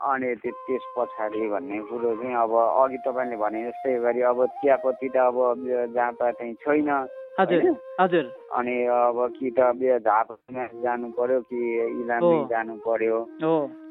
अनि 0.00 0.34
त्यो 0.40 0.52
त्यस 0.66 0.84
पछाडि 0.96 1.48
भन्ने 1.52 1.78
कुरो 1.88 2.14
चाहिँ 2.16 2.34
अब 2.34 2.52
अघि 2.56 2.98
तपाईँले 3.04 3.36
भने 3.36 3.60
जस्तै 3.68 3.98
गरी 4.00 4.20
अब 4.32 4.38
चियापत्ती 4.60 5.08
त 5.12 5.16
अब 5.28 5.36
जहाँ 5.94 6.12
चाहिँ 6.20 6.54
छैन। 6.64 6.88
हजुर 7.40 7.60
हजुर। 8.00 8.24
अनि 8.56 8.76
अब 8.88 9.18
कि 9.36 9.50
त 9.52 9.60
झापामा 10.00 10.64
जानु 10.80 11.08
पर्यो 11.18 11.40
कि 11.40 11.60
इलाममै 12.00 12.48
जानु 12.48 12.74
पर्यो। 12.86 13.18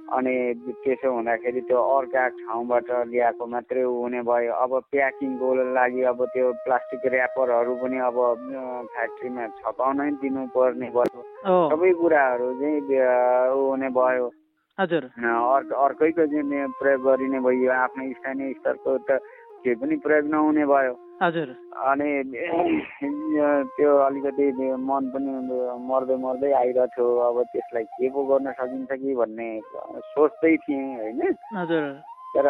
अनि 0.09 0.33
त्यसो 0.81 1.09
हुँदाखेरि 1.13 1.61
त्यो 1.69 1.77
अर्का 1.77 2.27
ठाउँबाट 2.41 2.89
ल्याएको 3.13 3.45
मात्रै 3.45 3.81
हुने 3.85 4.21
भयो। 4.25 4.53
अब 4.65 4.71
प्याकिङको 4.89 5.47
लागि 5.77 6.01
अब 6.09 6.25
त्यो 6.33 6.51
प्लास्टिक 6.65 7.05
ऱ्यापरहरू 7.13 7.73
पनि 7.81 7.97
अब 8.09 8.17
फ्याक्ट्रीमा 8.93 9.47
छपाउनै 9.61 10.09
दिनुपर्ने 10.17 10.89
भयो। 10.89 11.21
सबै 11.69 11.91
कुराहरू 12.01 12.47
चाहिँ 12.57 12.81
हुने 13.53 13.89
भयो। 13.93 14.27
हजुर। 14.79 15.03
अर्कैको 15.83 16.25
चाहिँ 16.31 16.67
प्रयोग 16.79 17.01
गरिने 17.03 17.39
भयो 17.39 17.71
आफ्नो 17.71 18.03
स्थानीय 18.13 18.53
स्तरको 18.53 18.97
त 18.97 19.19
केही 19.63 19.75
पनि 19.75 19.95
प्रयोग 20.05 20.25
नहुने 20.31 20.65
भयो। 20.65 20.93
हजुर। 21.23 21.49
अनि 21.89 22.09
त्यो 23.75 23.91
अलिकति 24.07 24.45
मन 24.89 25.03
पनि 25.13 25.31
मर्दै 25.89 26.15
मर्दै 26.15 26.51
आइरहेको 26.51 26.87
थियो। 26.95 27.07
अब 27.27 27.37
त्यसलाई 27.43 27.83
के 27.83 28.09
पो 28.09 28.23
गर्न 28.29 28.51
सकिन्छ 28.59 28.91
कि 29.01 29.15
भन्ने 29.15 29.49
सोच्दै 30.15 30.55
थिएँ 30.63 30.95
होइन? 30.95 31.19
तर 32.35 32.45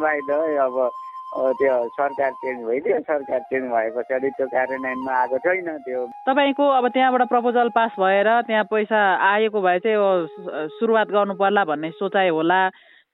बाहिर 0.00 0.30
अब 0.66 0.76
त्यो 1.34 1.76
सरकार 1.88 2.32
चेन्ज 2.32 2.66
भइदियो 2.66 2.98
सरकार 3.00 3.40
चेन्ज 3.50 3.70
भए 3.72 3.90
पछाडि 3.96 4.30
त्यो 4.30 4.46
कार्यान्वयनमा 4.46 5.12
आएको 5.20 5.38
छैन 5.38 5.68
त्यो। 5.84 6.06
तपाईँको 6.26 6.68
अब 6.68 6.88
त्यहाँबाट 6.88 7.28
प्रपोजल 7.28 7.68
पास 7.76 7.92
भएर 8.00 8.28
त्यहाँ 8.46 8.64
पैसा 8.70 9.00
आएको 9.30 9.60
भए 9.60 9.78
चाहिँ 9.84 10.68
सुरुवात 10.78 11.08
गर्नु 11.10 11.34
पर्ला 11.34 11.64
भन्ने 11.64 11.90
सोचाइ 11.98 12.28
होला। 12.28 12.60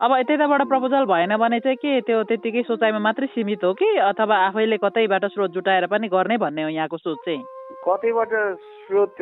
अब 0.00 0.10
त्यताबाट 0.28 0.62
प्रपोजल 0.68 1.04
भएन 1.06 1.36
भने 1.38 1.58
चाहिँ 1.60 1.76
के? 1.76 2.00
त्यो 2.02 2.22
त्यतिकै 2.28 2.62
सोचाइमा 2.68 2.98
मात्रै 2.98 3.26
सीमित 3.32 3.64
हो 3.64 3.72
कि? 3.74 3.88
अथवा 4.10 4.36
आफैले 4.46 4.76
कतैबाट 4.82 5.24
स्रोत 5.32 5.50
जुटाएर 5.54 5.86
पनि 5.86 6.08
गर्ने 6.08 6.36
भन्ने 6.42 6.62
हो 6.62 6.68
यहाँको 6.68 6.96
सोच 6.96 7.18
चाहिँ? 7.26 7.42
कतैबाट 7.86 8.32
स्रोत 8.82 9.16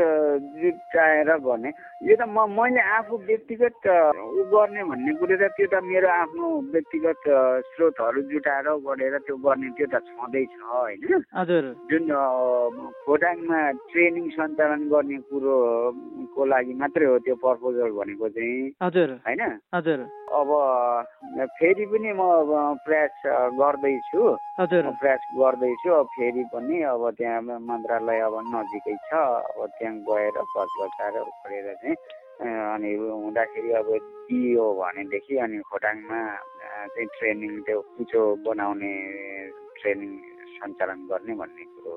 जुटाएर 0.61 1.31
गर्ने 1.45 1.71
यो 2.03 2.15
त 2.17 2.23
म 2.27 2.49
मैले 2.57 2.81
आफू 2.97 3.17
व्यक्तिगत 3.29 3.87
उ 3.87 4.43
गर्ने 4.53 4.83
भन्ने 4.91 5.13
कुरो 5.21 5.37
त 5.37 5.51
त्यो 5.57 5.67
त 5.73 5.83
मेरो 5.85 6.09
आफ्नो 6.09 6.47
व्यक्तिगत 6.73 7.23
स्रोतहरू 7.71 8.21
जुटाएर 8.31 8.69
गरेर 8.87 9.19
त्यो 9.27 9.37
गर्ने 9.37 9.69
त्यो 9.77 9.87
त 9.93 10.03
छँदैछ 10.09 10.53
होइन? 10.65 11.25
हजुर। 11.35 11.65
जुन 11.91 12.05
खोटाङमा 13.05 13.61
ट्रेनिङ 13.91 14.25
सञ्चालन 14.37 14.83
गर्ने 14.89 15.19
कुरोको 15.29 16.45
लागि 16.53 16.75
मात्रै 16.81 17.07
हो 17.07 17.19
त्यो 17.27 17.35
प्रपोजल 17.45 17.91
भनेको 17.99 18.29
चाहिँ 18.29 18.73
हजुर। 18.83 19.09
होइन? 19.27 19.43
हजुर। 19.75 20.01
अब 20.31 20.51
फेरि 21.59 21.85
पनि 21.93 22.13
म 22.17 22.23
प्रयास 22.87 23.17
गर्दैछु। 23.59 24.23
प्रयास 24.57 25.23
गर्दैछु। 25.37 25.91
अब 25.93 26.07
फेरि 26.17 26.45
पनि 26.53 26.83
अब 26.93 27.03
त्यहाँ 27.19 27.41
मन्त्रालय 27.61 28.21
अब 28.21 28.35
नजिकै 28.55 28.97
छ। 29.09 29.13
अब 29.51 29.67
त्यहाँ 29.79 29.95
गएर 30.09 30.37
पद 30.55 30.69
बचाएर 30.81 31.17
पढेर 31.43 31.67
चाहिँ 31.83 31.97
अनि 32.41 32.91
हुँदाखेरि 32.97 33.71
अब 33.81 33.89
दियो 34.31 34.67
भनेदेखि 34.81 35.37
अनि 35.45 35.59
खोटाङमा 35.71 36.21
चाहिँ 36.95 37.09
ट्रेनिङ 37.19 37.53
त्यो 37.67 37.81
कुचो 37.97 38.23
बनाउने 38.47 38.93
ट्रेनिङ 39.79 40.11
सञ्चालन 40.57 40.99
गर्ने 41.11 41.35
भन्ने 41.41 41.65
कुरो 41.65 41.95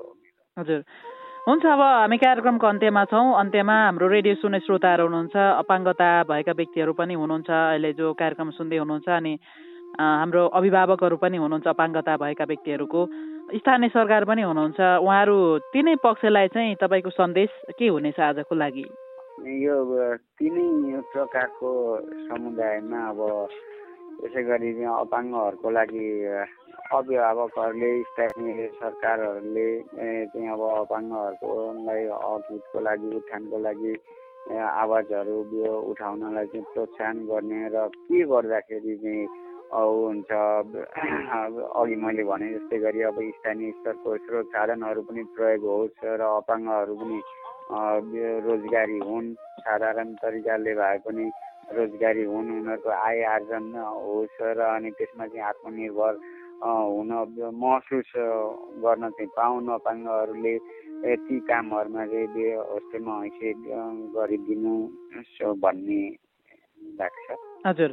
हजुर। 0.56 0.80
हुन्छ 1.48 1.64
अब 1.66 1.80
हामी 1.80 2.16
कार्यक्रमको 2.16 2.66
अन्त्यमा 2.66 3.04
छौँ। 3.12 3.26
अन्त्यमा 3.40 3.74
हाम्रो 3.84 4.06
रेडियो 4.08 4.34
सुन्ने 4.40 4.60
श्रोताहरू 4.64 5.04
हुनुहुन्छ 5.04 5.36
अपाङ्गता 5.36 6.08
भएका 6.28 6.52
व्यक्तिहरू 6.60 6.92
पनि 7.00 7.14
हुनुहुन्छ। 7.20 7.50
अहिले 7.50 7.92
जो 8.00 8.12
कार्यक्रम 8.20 8.50
सुन्दै 8.58 8.78
हुनुहुन्छ 8.80 9.08
अनि 9.08 9.32
हाम्रो 10.00 10.42
अभिभावकहरू 10.58 11.16
पनि 11.24 11.36
हुनुहुन्छ 11.36 11.66
अपाङ्गता 11.68 12.16
भएका 12.24 12.44
व्यक्तिहरूको। 12.52 13.00
स्थानीय 13.44 13.88
सरकार 13.88 14.24
पनि 14.24 14.42
हुनुहुन्छ। 14.42 14.80
उहाँहरू 14.80 15.36
तिनै 15.68 15.94
पक्षलाई 16.00 16.48
चाहिँ 16.48 16.74
तपाईँको 16.80 17.10
सन्देश 17.10 17.50
के 17.76 17.88
हुनेछ 17.88 18.20
आजको 18.20 18.54
लागि? 18.54 18.84
यो 19.60 19.76
तिनै 20.40 21.02
प्रकारको 21.12 21.70
समुदायमा 22.24 23.00
अब 23.10 23.20
यसै 24.24 24.42
गरी 24.48 24.70
अपाङ्गहरूको 24.80 25.70
लागि 25.70 26.06
अभिभावकहरूले 26.88 27.92
स्थानीय 28.02 28.66
सरकारहरूले 28.80 29.68
चाहिँ 30.32 30.48
अब 30.48 30.62
अपाङ्गहरूकोलाई 30.80 32.02
हकहितको 32.24 32.80
लागि 32.80 33.08
उत्थानको 33.16 33.58
लागि 33.60 33.94
आवाजहरू 34.54 35.36
उठाउनलाई 35.92 36.46
चाहिँ 36.46 36.66
प्रोत्साहन 36.72 37.16
गर्ने 37.28 37.60
र 37.68 37.88
के 38.08 38.24
गर्दाखेरि 38.24 38.96
चाहिँ 39.04 39.43
हुन्छ 39.74 40.30
अघि 41.74 41.96
मैले 41.96 42.24
भने 42.24 42.48
जस्तै 42.52 42.78
गरी 42.78 43.00
अब 43.02 43.18
स्थानीय 43.38 43.70
स्तरको 43.72 44.16
स्रोत 44.16 44.46
साधनहरू 44.46 45.02
पनि 45.02 45.22
प्रयोग 45.34 45.64
होस् 45.66 46.04
र 46.04 46.22
अपाङ्गहरू 46.22 46.94
पनि 46.94 47.18
रोजगारी 48.46 48.98
हुन् 48.98 49.34
साधारण 49.60 50.14
तरिकाले 50.22 50.74
भए 50.74 50.98
पनि 51.06 51.26
रोजगारी 51.74 52.24
हुन् 52.24 52.50
उनीहरूको 52.50 52.90
आय 52.90 53.22
आर्जन 53.34 53.66
होस् 53.74 54.40
र 54.52 54.60
अनि 54.70 54.90
त्यसमा 54.94 55.26
चाहिँ 55.26 55.46
आत्मनिर्भर 55.50 56.14
हुन 56.62 57.10
महसुस 57.58 58.12
गर्न 58.80 59.10
चाहिँ 59.10 59.30
पाउन 59.36 59.68
अपाङ्गहरूले 59.74 60.56
ती 61.18 61.40
कामहरूमा 61.50 62.04
चाहिँ 62.06 62.50
होस्टेलमा 62.64 63.14
हैसियत 63.22 63.58
गरिदिनु 64.14 64.74
भन्ने 65.60 66.02
लाग्छ। 67.00 67.26
हजुर। 67.66 67.90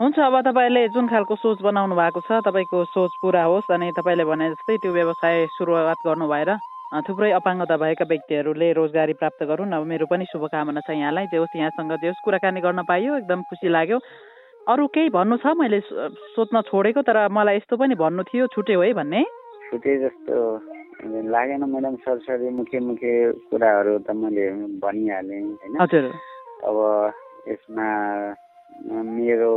हुन्छ 0.00 0.18
अब 0.18 0.34
तपाईँले 0.40 0.88
जुन 0.88 1.08
खालको 1.08 1.36
सोच 1.36 1.60
बनाउनु 1.60 1.94
भएको 1.94 2.20
छ 2.24 2.40
तपाईँको 2.40 2.84
सोच 2.88 3.20
पुरा 3.20 3.42
होस् 3.44 3.68
अनि 3.68 3.92
तपाईँले 3.92 4.24
भने 4.24 4.48
जस्तै 4.50 4.76
त्यो 4.80 4.92
व्यवसाय 4.92 5.46
सुरुवात 5.52 6.00
गर्नु 6.06 6.24
भएर 6.24 6.50
थुप्रै 7.04 7.30
अपाङ्गता 7.36 7.76
भएका 7.76 8.04
व्यक्तिहरूले 8.08 8.72
रोजगारी 8.72 9.12
प्राप्त 9.20 9.44
गरून्। 9.44 9.76
अब 9.76 9.84
मेरो 9.86 10.06
पनि 10.08 10.24
शुभकामना 10.24 10.80
छ 10.80 10.96
यहाँलाई। 10.96 11.26
जे 11.28 11.36
होस् 11.36 11.56
यहाँसँग 11.56 11.92
जे 12.00 12.08
होस् 12.08 12.24
कुराकानी 12.24 12.60
गर्न 12.60 12.82
पाइयो 12.82 13.16
एकदम 13.20 13.42
खुसी 13.44 13.68
लाग्यो। 13.68 13.98
अरू 14.66 14.86
केही 14.88 15.08
भन्नु 15.12 15.36
छ? 15.36 15.52
मैले 15.52 15.80
सोध्न 16.32 16.60
छोडेको 16.66 17.02
तर 17.04 17.28
मलाई 17.28 17.56
यस्तो 17.60 17.76
पनि 17.76 17.94
भन्नु 17.94 18.22
थियो 18.24 18.46
छुट्यो 18.56 18.80
है 18.80 18.92
भन्ने। 18.96 19.22
छुटे 19.68 19.92
जस्तो 20.00 20.34
लागेन 21.28 21.62
म्याडम 21.62 21.94
सरसरी 22.02 22.48
मुख्य 22.48 22.80
मुख्य 22.88 23.08
कुराहरू 23.52 23.98
त 24.00 24.16
मैले 24.16 24.50
भनिहालेँ 24.80 25.42
होइन? 25.60 25.76
हजुर। 25.76 26.04
अब 26.64 26.76
यसमा 27.48 27.86
मेरो 29.16 29.52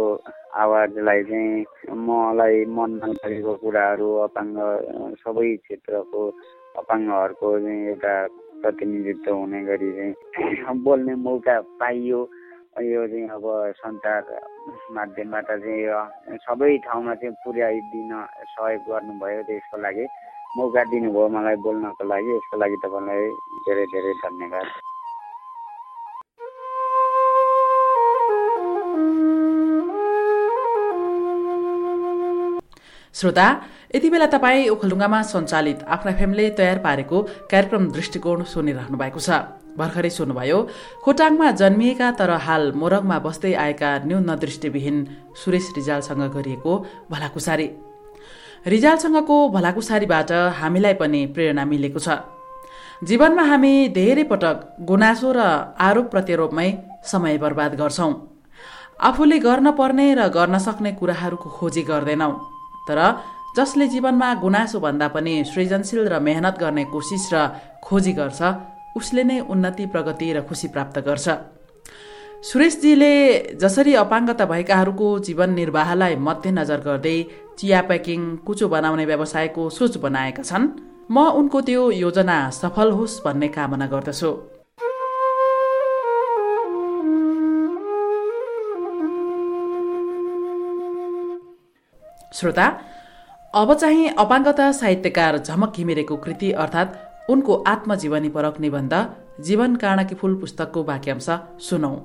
आवाजलाई 0.64 1.24
चाहिँ 1.24 1.96
मलाई 2.08 2.66
मनमा 2.78 3.08
लागेको 3.08 3.54
कुराहरू 3.64 4.10
अपाङ्ग 4.28 4.58
सबै 5.24 5.50
क्षेत्रको 5.64 6.22
अपाङ्गहरूको 6.82 7.48
चाहिँ 7.60 7.88
एउटा 7.90 8.14
प्रतिनिधित्व 8.62 9.34
हुने 9.34 9.62
गरी 9.70 9.90
चाहिँ 9.98 10.78
बोल्ने 10.84 11.16
मौका 11.26 11.60
पाइयो। 11.82 12.20
यो 12.82 13.02
चाहिँ 13.08 13.28
अब 13.30 13.46
सञ्चार 13.80 14.22
माध्यमबाट 14.98 15.50
चाहिँ 15.64 16.38
सबै 16.46 16.78
ठाउँमा 16.86 17.14
चाहिँ 17.16 17.36
पुर्याइदिन 17.44 18.14
सहयोग 18.54 18.82
गर्नुभयो 18.90 19.42
त्यसको 19.50 19.78
लागि। 19.86 20.06
मौका 20.58 20.84
दिनुभयो 20.92 21.28
मलाई 21.36 21.56
बोल्नको 21.66 22.04
लागि। 22.14 22.32
यसको 22.38 22.58
लागि 22.58 22.78
तपाईँलाई 22.86 23.30
धेरै 23.66 23.86
धेरै 23.94 24.14
धन्यवाद। 24.26 24.93
श्रोता 33.16 33.48
यति 33.96 34.10
बेला 34.10 34.26
तपाईँ 34.34 34.70
ओखलढुङ्गामा 34.74 35.22
सञ्चालित 35.32 35.84
आफ्ना 35.86 36.12
फ्यामिलीले 36.18 36.50
तयार 36.58 36.78
पारेको 36.86 37.18
कार्यक्रम 37.52 37.84
दृष्टिकोण 37.94 38.44
सुनिरहनु 38.44 38.98
भएको 38.98 39.20
छ। 39.20 39.30
भर्खरै 39.78 40.10
सुन्नुभयो 40.10 40.58
खोटाङमा 41.04 41.48
जन्मिएका 41.62 42.08
तर 42.18 42.32
हाल 42.46 42.64
मोरङमा 42.74 43.18
बस्दै 43.26 43.54
आएका 43.54 43.90
न्यून 44.10 44.30
दृष्टिविहीन 44.36 44.98
सुरेश 45.34 45.68
रिजालसँग 45.78 46.24
गरिएको 46.36 46.74
भलाकुसारी। 47.12 47.68
रिजालसँगको 48.66 49.38
भलाकुसारीबाट 49.50 50.32
हामीलाई 50.60 50.94
पनि 51.02 51.22
प्रेरणा 51.34 51.64
मिलेको 51.66 52.00
छ। 52.00 52.18
जीवनमा 53.10 53.44
हामी 53.44 53.74
धेरै 53.98 54.24
पटक 54.32 54.58
गुनासो 54.90 55.30
र 55.38 55.40
आरोप 55.78 56.08
प्रत्यारोपमै 56.14 56.70
समय 57.06 57.38
बर्बाद 57.38 57.72
गर्छौँ। 57.82 58.14
आफूले 59.10 59.38
गर्न 59.40 59.72
पर्ने 59.78 60.08
र 60.18 60.22
गर्न 60.38 60.58
सक्ने 60.58 60.92
कुराहरूको 60.98 61.50
खोजी 61.50 61.82
गर्दैनौँ। 61.90 62.34
तर 62.88 63.00
जसले 63.58 63.88
जीवनमा 63.88 64.34
गुनासो 64.44 64.80
भन्दा 64.80 65.08
पनि 65.16 65.34
सृजनशील 65.46 66.08
र 66.08 66.20
मेहनत 66.20 66.56
गर्ने 66.60 66.84
कोसिस 66.94 67.24
र 67.34 67.36
खोजी 67.86 68.14
गर्छ 68.20 68.42
उसले 68.98 69.24
नै 69.24 69.40
उन्नति 69.54 69.86
प्रगति 69.94 70.28
र 70.34 70.42
खुसी 70.48 70.68
प्राप्त 70.74 71.00
गर्छ। 71.08 71.28
सुरेशजीले 72.44 73.14
जसरी 73.56 73.94
अपाङ्गता 73.96 74.46
भएकाहरूको 74.46 75.08
जीवन 75.28 75.50
निर्वाहलाई 75.60 76.16
मध्यनजर 76.28 76.80
गर्दै 76.88 77.18
चिया 77.58 77.82
प्याकिङ 77.90 78.20
कुचो 78.46 78.68
बनाउने 78.68 79.06
व्यवसायको 79.06 79.70
सोच 79.70 79.98
बनाएका 80.04 80.44
छन् 80.44 80.68
म 81.12 81.18
उनको 81.40 81.62
त्यो 81.68 81.84
योजना 82.04 82.38
सफल 82.52 82.92
होस् 82.98 83.22
भन्ने 83.26 83.48
कामना 83.56 83.88
गर्दछु। 83.94 84.32
श्रोता 92.34 92.68
अब 93.54 93.74
चाहिँ 93.74 94.08
अपाङ्गता 94.20 94.72
साहित्यकार 94.72 95.38
झमक 95.38 95.76
घिमिरेको 95.78 96.16
कृति 96.18 96.52
अर्थात् 96.64 96.96
उनको 97.32 97.54
आत्मजीवनी 97.68 98.30
परक 98.30 98.60
निबन्ध 98.60 98.94
जीवन 99.40 99.76
काँडकी 99.76 100.16
फुल 100.16 100.36
पुस्तकको 100.40 100.84
वाक्यांश 100.84 101.30
सुनौ। 101.70 101.96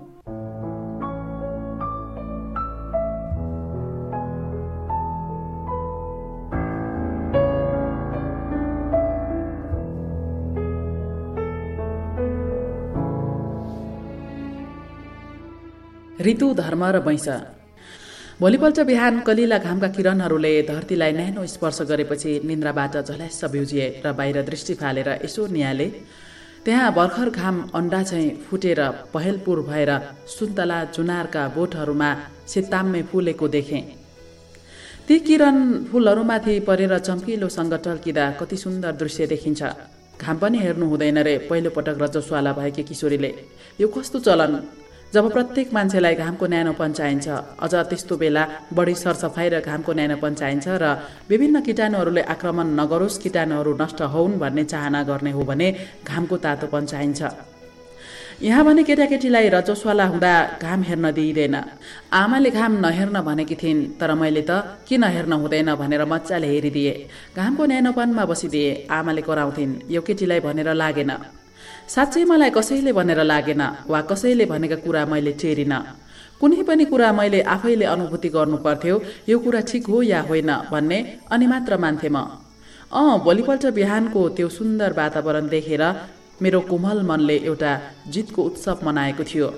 ऋतु 16.21 16.55
धर्म 16.55 16.85
र 16.85 16.99
वैंश। 16.99 17.29
भोलिपल्ट 18.41 18.79
बिहान 18.87 19.19
कलिला 19.27 19.57
घामका 19.59 19.89
किरणहरूले 19.95 20.51
धरतीलाई 20.63 21.13
न्यानो 21.13 21.47
स्पर्श 21.53 21.81
गरेपछि 21.91 22.33
निन्द्राबाट 22.47 22.97
झल्यास 23.03 23.41
बिउजिए 23.53 23.87
र 24.05 24.13
बाहिर 24.15 24.37
दृष्टि 24.47 24.75
फालेर 24.79 25.09
यसो 25.25 25.47
निहाले 25.51 25.87
त्यहाँ 26.65 26.93
भर्खर 26.95 27.31
घाम 27.31 27.57
अन्डा 27.75 28.03
चाहिँ 28.03 28.31
फुटेर 28.47 28.81
पहेलपुर 29.15 29.61
भएर 29.71 29.91
सुन्तला 30.37 30.79
जुनारका 30.95 31.43
बोटहरूमा 31.57 32.11
सेताम्मे 32.47 33.03
फुलेको 33.11 33.49
देखे। 33.49 33.81
ती 35.09 35.19
किरण 35.27 35.57
फुलहरूमाथि 35.91 36.59
परेर 36.69 36.99
चम्किलोसँग 37.01 37.75
टल्किँदा 37.85 38.31
कति 38.41 38.57
सुन्दर 38.57 38.93
दृश्य 39.03 39.27
देखिन्छ। 39.27 39.63
घाम 40.23 40.37
पनि 40.39 40.59
हेर्नु 40.59 40.87
हुँदैन 40.87 41.19
रे 41.27 41.39
पहिलोपटक 41.51 42.03
रजस्वाला 42.03 42.53
भएकी 42.53 42.83
किशोरीले। 42.85 43.35
यो 43.81 43.89
कस्तो 43.89 44.19
चलन? 44.21 44.55
जब 45.15 45.25
प्रत्येक 45.33 45.69
मान्छेलाई 45.73 46.15
घामको 46.15 46.47
न्यानोपन 46.53 46.93
चाहिन्छ 46.99 47.29
अझ 47.65 47.75
त्यस्तो 47.91 48.15
बेला 48.23 48.43
बढी 48.77 48.95
सरसफाइ 48.95 49.49
र 49.49 49.61
घामको 49.65 49.93
न्यानोपन 49.99 50.33
चाहिन्छ 50.41 50.67
र 50.83 50.85
विभिन्न 51.31 51.61
किटाणुहरूले 51.67 52.23
आक्रमण 52.35 52.67
नगरोस् 52.81 53.21
किटाणुहरू 53.25 53.73
नष्ट 53.83 54.01
होउन् 54.15 54.39
भन्ने 54.43 54.65
चाहना 54.73 55.01
गर्ने 55.11 55.33
हो 55.33 55.43
भने 55.51 55.69
घामको 56.05 56.37
तातोपन 56.45 56.85
चाहिन्छ 56.93 57.21
यहाँ 58.43 58.65
भने 58.65 58.83
केटाकेटीलाई 58.89 59.49
रजस्वाला 59.51 60.05
हुँदा 60.13 60.33
घाम 60.63 60.83
हेर्न 60.89 61.11
दिइँदैन। 61.11 61.57
आमाले 62.13 62.51
घाम 62.51 62.73
नहेर्न 62.85 63.17
भनेकी 63.29 63.57
थिइन् 63.63 63.81
तर 63.99 64.15
मैले 64.15 64.43
त 64.47 64.79
किन 64.87 65.05
हेर्न 65.15 65.33
हुँदैन 65.43 65.75
भनेर 65.75 66.05
मजाले 66.13 66.47
हेरिदिए। 66.47 66.95
घामको 67.35 67.63
न्यानोपनमा 67.67 68.25
बसिदिए 68.31 68.87
आमाले 68.87 69.23
कराउँथिन् 69.27 69.73
यो 69.91 70.01
केटीलाई 70.07 70.41
भनेर 70.47 70.71
लागेन। 70.75 71.11
साँच्चै 71.89 72.25
मलाई 72.31 72.51
कसैले 72.51 72.93
भनेर 72.93 73.21
लागेन 73.25 73.63
वा 73.89 74.01
कसैले 74.11 74.45
भनेका 74.47 74.77
कुरा 74.85 75.03
मैले 75.13 75.33
टेरिन 75.41 75.75
कुनै 76.41 76.63
पनि 76.69 76.85
कुरा 76.85 77.11
मैले 77.13 77.41
आफैले 77.55 77.85
अनुभूति 77.95 78.29
गर्नु 78.37 78.57
पर्थ्यो 78.67 78.97
यो 79.29 79.37
कुरा 79.45 79.61
ठिक 79.71 79.87
हो 79.91 80.03
या 80.03 80.21
होइन 80.29 80.51
भन्ने 80.73 80.99
अनि 81.33 81.47
मात्र 81.53 81.77
मान्थे 81.85 82.09
म। 82.09 82.19
अँ 82.93 83.19
भोलिपल्ट 83.25 83.65
बिहानको 83.79 84.21
त्यो 84.37 84.49
सुन्दर 84.49 84.93
वातावरण 85.01 85.49
देखेर 85.49 85.83
मेरो 86.43 86.61
कोमल 86.71 86.99
मनले 87.11 87.37
एउटा 87.51 87.73
जितको 88.15 88.43
उत्सव 88.43 88.79
मनाएको 88.87 89.25
थियो। 89.31 89.49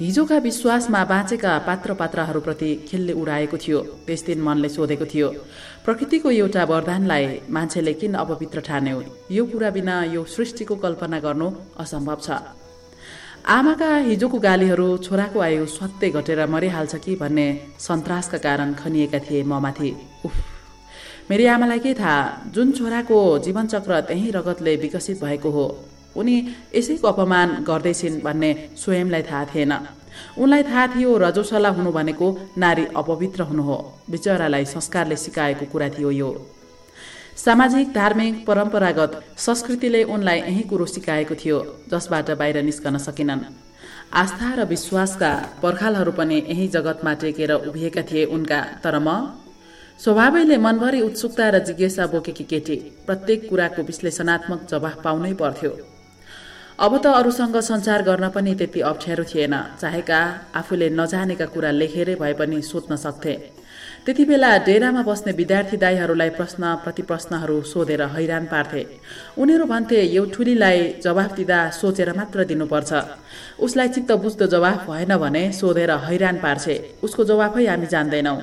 हिजोका 0.00 0.36
विश्वासमा 0.38 1.00
बाँचेका 1.04 1.52
पात्र 1.66 1.94
पात्राहरूप्रति 2.00 2.70
खेलले 2.88 3.12
उडाएको 3.12 3.56
थियो 3.64 3.78
त्यस 4.06 4.20
दिन 4.26 4.40
मनले 4.42 4.68
सोधेको 4.68 5.06
थियो 5.12 5.28
प्रकृतिको 5.90 6.30
एउटा 6.30 6.64
वरदानलाई 6.70 7.24
मान्छेले 7.50 7.92
किन 7.98 8.14
अपवित्र 8.14 8.60
ठान्यो? 8.62 8.98
यो 9.28 9.44
कुरा 9.44 9.70
बिना 9.74 9.94
यो 10.14 10.22
सृष्टिको 10.24 10.74
कल्पना 10.76 11.18
गर्नु 11.18 11.48
असम्भव 11.82 12.18
छ। 12.22 12.30
आमाका 13.50 13.90
हिजोको 14.06 14.38
गालीहरू 14.38 14.86
छोराको 15.02 15.38
आयु 15.40 15.66
स्वात्तै 15.66 16.10
घटेर 16.14 16.46
मरिहाल्छ 16.46 16.94
कि 16.94 17.16
भन्ने 17.18 17.46
सन्तासका 17.80 18.38
कारण 18.38 18.74
खनिएका 18.78 19.18
थिए 19.18 19.42
ममाथि। 19.42 19.90
उफ। 20.26 20.34
मेरी 21.30 21.46
आमालाई 21.58 21.78
के 21.82 21.94
थाहा? 21.98 22.18
जुन 22.54 22.70
छोराको 22.78 23.18
जीवनचक्र 23.42 24.00
त्यही 24.06 24.30
रगतले 24.30 24.76
विकसित 24.76 25.24
भएको 25.24 25.50
हो 25.50 25.66
उनी 26.16 26.36
यसैको 26.74 27.08
अपमान 27.08 27.48
गर्दैछिन् 27.66 28.22
भन्ने 28.22 28.50
स्वयंलाई 28.78 29.22
थाहा 29.22 29.44
थिएन। 29.50 29.72
उनलाई 30.38 30.62
थाहा 30.62 30.86
थियो 30.86 31.16
रजोसला 31.18 31.68
हुनु 31.68 31.90
भनेको 31.92 32.26
नारी 32.58 32.84
अपवित्र 32.96 33.42
हुनु 33.42 33.62
हो। 33.62 33.76
विचरालाई 34.10 34.64
संस्कारले 34.64 35.16
सिकाएको 35.16 35.66
कुरा 35.66 35.88
थियो 35.88 36.10
यो। 36.10 36.30
सामाजिक 37.36 37.92
धार्मिक 37.92 38.46
परम्परागत 38.46 39.20
संस्कृतिले 39.38 40.02
उनलाई 40.04 40.40
यही 40.40 40.62
कुरो 40.62 40.86
सिकाएको 40.86 41.34
थियो 41.34 41.58
जसबाट 41.92 42.30
बाहिर 42.30 42.62
निस्कन 42.62 42.98
सकेनन्। 42.98 43.44
आस्था 44.12 44.54
र 44.54 44.64
विश्वासका 44.64 45.30
पर्खालहरू 45.62 46.12
पनि 46.12 46.36
यही 46.48 46.68
जगतमा 46.68 47.14
टेकेर 47.14 47.52
उभिएका 47.52 48.02
थिए 48.02 48.24
उनका। 48.24 48.60
तर 48.84 48.98
म? 48.98 49.08
स्वभावैले 49.98 50.56
मनभरि 50.56 51.00
उत्सुकता 51.00 51.48
र 51.50 51.58
जिज्ञासा 51.58 52.06
बोकेकी 52.06 52.44
केटी 52.44 52.76
प्रत्येक 53.06 53.48
कुराको 53.48 53.82
विश्लेषणात्मक 53.82 54.66
जवाफ 54.70 55.02
पाउनै 55.04 55.32
पर्थ्यो। 55.32 55.89
अब 56.80 56.96
त 56.96 57.06
अरूसँग 57.12 57.56
सञ्चार 57.60 58.02
गर्न 58.02 58.28
पनि 58.32 58.54
त्यति 58.56 58.80
अप्ठ्यारो 58.80 59.24
थिएन। 59.24 59.54
चाहेका 59.80 60.20
आफूले 60.56 60.88
नजानेका 60.90 61.46
कुरा 61.52 61.70
लेखेरै 61.70 62.14
भए 62.16 62.32
पनि 62.32 62.60
सोध्न 62.62 62.96
सक्थे। 62.96 63.34
त्यति 64.04 64.24
बेला 64.24 64.50
डेरामा 64.64 65.02
बस्ने 65.04 65.32
विद्यार्थी 65.36 65.76
दाईहरूलाई 65.76 66.30
प्रश्न 66.40 66.62
प्रतिप्रश्नहरू 66.84 67.60
सोधेर 67.68 68.02
हैरान 68.16 68.44
पार्थे। 68.46 68.82
उनीहरू 69.36 69.64
भन्थे 69.68 70.00
यो 70.08 70.24
ठुलीलाई 70.32 70.78
जवाफ 71.04 71.30
दिँदा 71.36 71.58
सोचेर 71.70 72.12
मात्र 72.16 72.44
दिनुपर्छ। 72.48 72.92
उसलाई 73.60 73.88
चित्त 73.94 74.12
बुझ्दो 74.16 74.46
जवाफ 74.48 74.88
भएन 74.88 75.16
भने 75.20 75.44
सोधेर 75.52 75.90
हैरान 76.08 76.36
पार्छे। 76.40 76.76
उसको 77.04 77.24
जवाफै 77.30 77.66
हामी 77.66 77.86
जान्दैनौँ। 77.92 78.40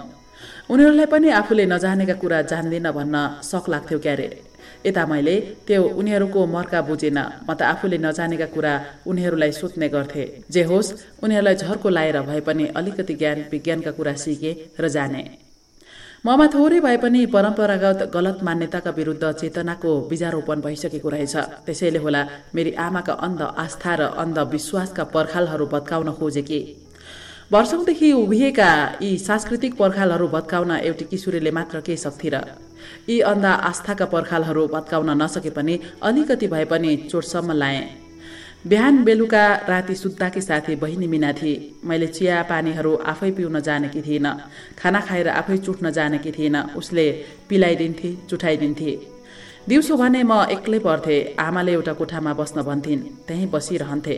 उनीहरूलाई 0.69 1.05
पनि 1.09 1.29
आफूले 1.41 1.65
नजानेका 1.65 2.13
कुरा 2.21 2.41
जान्दिन 2.53 2.91
भन्न 2.91 3.15
सक 3.41 3.69
लाग्थ्यो 3.69 3.99
क्यारे। 3.99 4.29
यता 4.85 5.05
मैले 5.05 5.35
त्यो 5.67 5.83
उनीहरूको 5.99 6.45
मर्का 6.47 6.81
बुझेन 6.81 7.17
म 7.17 7.49
त 7.53 7.61
आफूले 7.63 7.97
नजानेका 7.97 8.47
कुरा 8.55 8.73
उनीहरूलाई 9.07 9.51
सोध्ने 9.51 9.87
गर्थे। 9.89 10.23
जे 10.51 10.63
होस् 10.63 10.93
उनीहरूलाई 11.23 11.55
झर्को 11.55 11.89
लाएर 11.89 12.21
भए 12.21 12.39
पनि 12.47 12.65
अलिकति 12.75 13.13
ज्ञान 13.13 13.37
विज्ञानका 13.51 13.91
कुरा 13.97 14.13
सिके 14.23 14.51
र 14.79 14.87
जाने। 14.89 15.23
ममा 16.25 16.45
थोरै 16.53 16.79
भए 16.81 16.97
पनि 16.97 17.25
परम्परागत 17.33 17.99
गलत 18.13 18.39
मान्यताका 18.43 18.91
विरुद्ध 18.91 19.31
चेतनाको 19.31 19.91
बिजारोपण 20.09 20.61
भइसकेको 20.61 21.09
रहेछ। 21.09 21.35
त्यसैले 21.65 21.99
होला 21.99 22.21
मेरी 22.55 22.71
आमाका 22.75 23.13
अन्ध 23.25 23.41
आस्था 23.63 23.93
र 23.95 24.01
अन्धविश्वासका 24.23 25.03
पर्खालहरू 25.15 25.65
भत्काउन 25.73 26.11
खोजेकी 26.19 26.61
वर्षौँदेखि 27.53 28.11
उभिएका 28.13 28.69
यी 29.01 29.17
सांस्कृतिक 29.17 29.77
पर्खालहरू 29.77 30.27
भत्काउन 30.27 30.71
एउटी 30.79 31.05
किशोरीले 31.05 31.51
मात्र 31.51 31.79
के 31.79 31.95
सक्थे 31.95 32.29
र? 32.29 32.37
यी 33.07 33.19
अन्ध 33.23 33.45
आस्थाका 33.45 34.05
पर्खालहरू 34.05 34.67
भत्काउन 34.67 35.09
नसके 35.21 35.49
पनि 35.49 35.79
अलिकति 36.03 36.47
भए 36.47 36.65
पनि 36.65 36.95
चोटसम्म 37.11 37.51
लाए। 37.53 37.81
बिहान 38.67 39.03
बेलुका 39.03 39.43
राति 39.69 39.95
सुत्ताकी 39.95 40.41
साथी 40.41 40.75
बहिनी 40.75 41.07
मिना 41.07 41.31
थिए 41.33 41.55
मैले 41.85 42.07
चिया 42.07 42.41
पानीहरू 42.49 42.95
आफै 43.07 43.31
पिउन 43.31 43.59
जानेकी 43.61 44.01
थिइनँ 44.01 44.33
खाना 44.79 44.99
खाएर 45.01 45.27
आफै 45.31 45.57
चुट्न 45.57 45.91
जानेकी 45.91 46.31
थिइनँ 46.31 46.63
उसले 46.75 47.05
पिलाइदिन्थे 47.49 48.11
चुठाइदिन्थे 48.29 48.91
दिउँसो 49.67 49.95
भने 49.97 50.23
म 50.23 50.43
एक्लै 50.51 50.79
पर्थेँ 50.79 51.19
आमाले 51.39 51.71
एउटा 51.73 51.93
कोठामा 51.93 52.33
बस्न 52.33 52.61
भन्थिन् 52.63 53.01
त्यहीँ 53.27 53.47
बसिरहन्थे। 53.53 54.15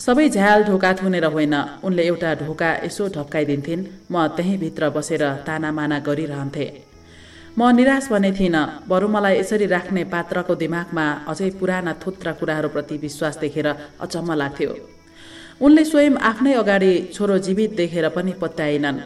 सबै 0.00 0.28
झ्याल 0.28 0.64
ढोका 0.64 0.92
थुनेर 0.94 1.24
होइन 1.26 1.54
उनले 1.82 2.02
एउटा 2.06 2.34
ढोका 2.42 2.70
यसो 2.84 3.08
ढप्काइदिन्थिन् 3.16 3.86
म 4.12 4.26
त्यहीँ 4.36 4.58
भित्र 4.58 4.90
बसेर 4.90 5.22
तानामाना 5.46 5.98
गरिरहन्थे। 6.06 6.66
म 7.58 7.70
निराश 7.74 8.06
भने 8.10 8.30
थिइनँ 8.38 8.86
बरु 8.88 9.06
मलाई 9.10 9.38
यसरी 9.38 9.66
राख्ने 9.66 10.02
पात्रको 10.14 10.54
दिमागमा 10.54 11.04
अझै 11.26 11.48
पुराना 11.58 11.92
थुत्रा 11.98 12.32
कुराहरूप्रति 12.38 12.96
विश्वास 12.96 13.38
देखेर 13.42 13.66
अचम्म 13.98 14.32
लाग्थ्यो। 14.32 14.70
उनले 15.66 15.84
स्वयं 15.84 16.14
आफ्नै 16.30 16.52
अगाडि 16.54 16.92
छोरो 17.14 17.38
जीवित 17.46 17.74
देखेर 17.74 18.08
पनि 18.14 18.32
पत्याएनन्। 18.42 18.98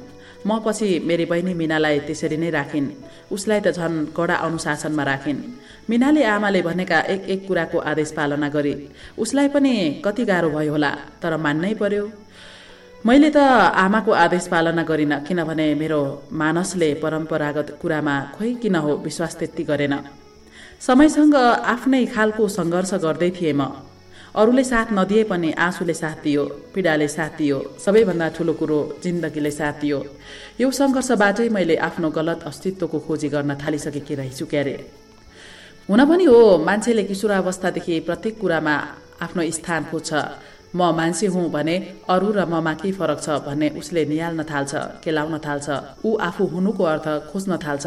म 0.45 0.51
पछि 0.67 0.89
मेरी 1.09 1.25
बहिनी 1.33 1.55
मिनालाई 1.55 1.99
त्यसरी 2.05 2.37
नै 2.37 2.51
राखिन्। 2.51 2.89
उसलाई 3.33 3.61
त 3.65 3.73
झन् 3.73 4.13
कडा 4.13 4.37
अनुशासनमा 4.45 5.03
राखिन्। 5.03 5.41
मिनाले 5.89 6.23
आमाले 6.35 6.61
भनेका 6.69 6.99
एक 7.15 7.23
एक 7.33 7.41
कुराको 7.49 7.79
आदेश 7.91 8.11
पालना 8.13 8.49
गरी 8.53 8.75
उसलाई 9.17 9.49
पनि 9.49 9.73
कति 10.05 10.25
गाह्रो 10.29 10.51
भयो 10.53 10.73
होला 10.73 10.91
तर 11.23 11.37
मान्नै 11.41 11.73
पर्यो। 11.81 12.05
मैले 13.03 13.29
त 13.35 13.37
आमाको 13.83 14.13
आदेश 14.15 14.47
पालना 14.47 14.83
गरिनँ 14.87 15.27
किनभने 15.27 15.67
मेरो 15.75 16.01
मानसले 16.33 16.89
परम्परागत 17.03 17.69
कुरामा 17.83 18.15
खोइ 18.39 18.51
किन 18.63 18.77
हो 18.79 18.91
विश्वास 19.03 19.35
त्यति 19.39 19.63
गरेन। 19.67 19.95
समयसँग 20.79 21.35
आफ्नै 21.75 22.05
खालको 22.15 22.47
सङ्घर्ष 22.49 22.93
गर्दै 23.03 23.31
थिएँ 23.35 23.59
म। 23.59 23.63
अरूले 24.39 24.65
साथ 24.65 24.95
नदिए 24.95 25.23
पनि 25.27 25.51
आँसुले 25.51 25.95
साथ 25.95 26.23
दियो 26.23 26.45
पीडाले 26.75 27.09
साथ 27.09 27.33
दियो 27.43 27.59
सबैभन्दा 27.85 28.29
ठुलो 28.39 28.53
कुरो 28.55 28.79
जिन्दगीले 29.03 29.51
साथ 29.51 29.75
दियो। 29.83 29.99
यो 30.63 30.71
सङ्घर्षबाटै 30.71 31.49
मैले 31.51 31.77
आफ्नो 31.83 32.09
गलत 32.15 32.47
अस्तित्वको 32.47 32.99
खोजी 33.03 33.29
गर्न 33.35 33.51
थालिसकेकी 33.63 34.15
रहेछु 34.15 34.47
क्यारे। 34.47 34.75
हुन 35.91 36.01
पनि 36.07 36.25
हो 36.31 36.39
मान्छेले 36.67 37.03
किशोरावस्थादेखि 37.11 37.95
प्रत्येक 38.07 38.35
कुरामा 38.41 38.75
आफ्नो 39.27 39.43
स्थान 39.59 39.83
खोज्छ। 39.91 40.11
म 40.75 40.81
मान्छे 40.97 41.27
हुँ 41.35 41.51
भने 41.51 41.77
अरू 42.09 42.29
र 42.33 42.45
ममा 42.49 42.73
के 42.81 42.93
फरक 42.93 43.21
छ 43.21 43.29
भन्ने 43.47 43.69
उसले 43.81 44.05
निहाल्न 44.09 44.43
थाल्छ 44.51 44.73
केलाउन 45.05 45.39
थाल्छ। 45.47 45.69
ऊ 46.05 46.17
आफू 46.29 46.45
हुनुको 46.53 46.85
अर्थ 46.93 47.07
खोज्न 47.31 47.57
थाल्छ। 47.65 47.87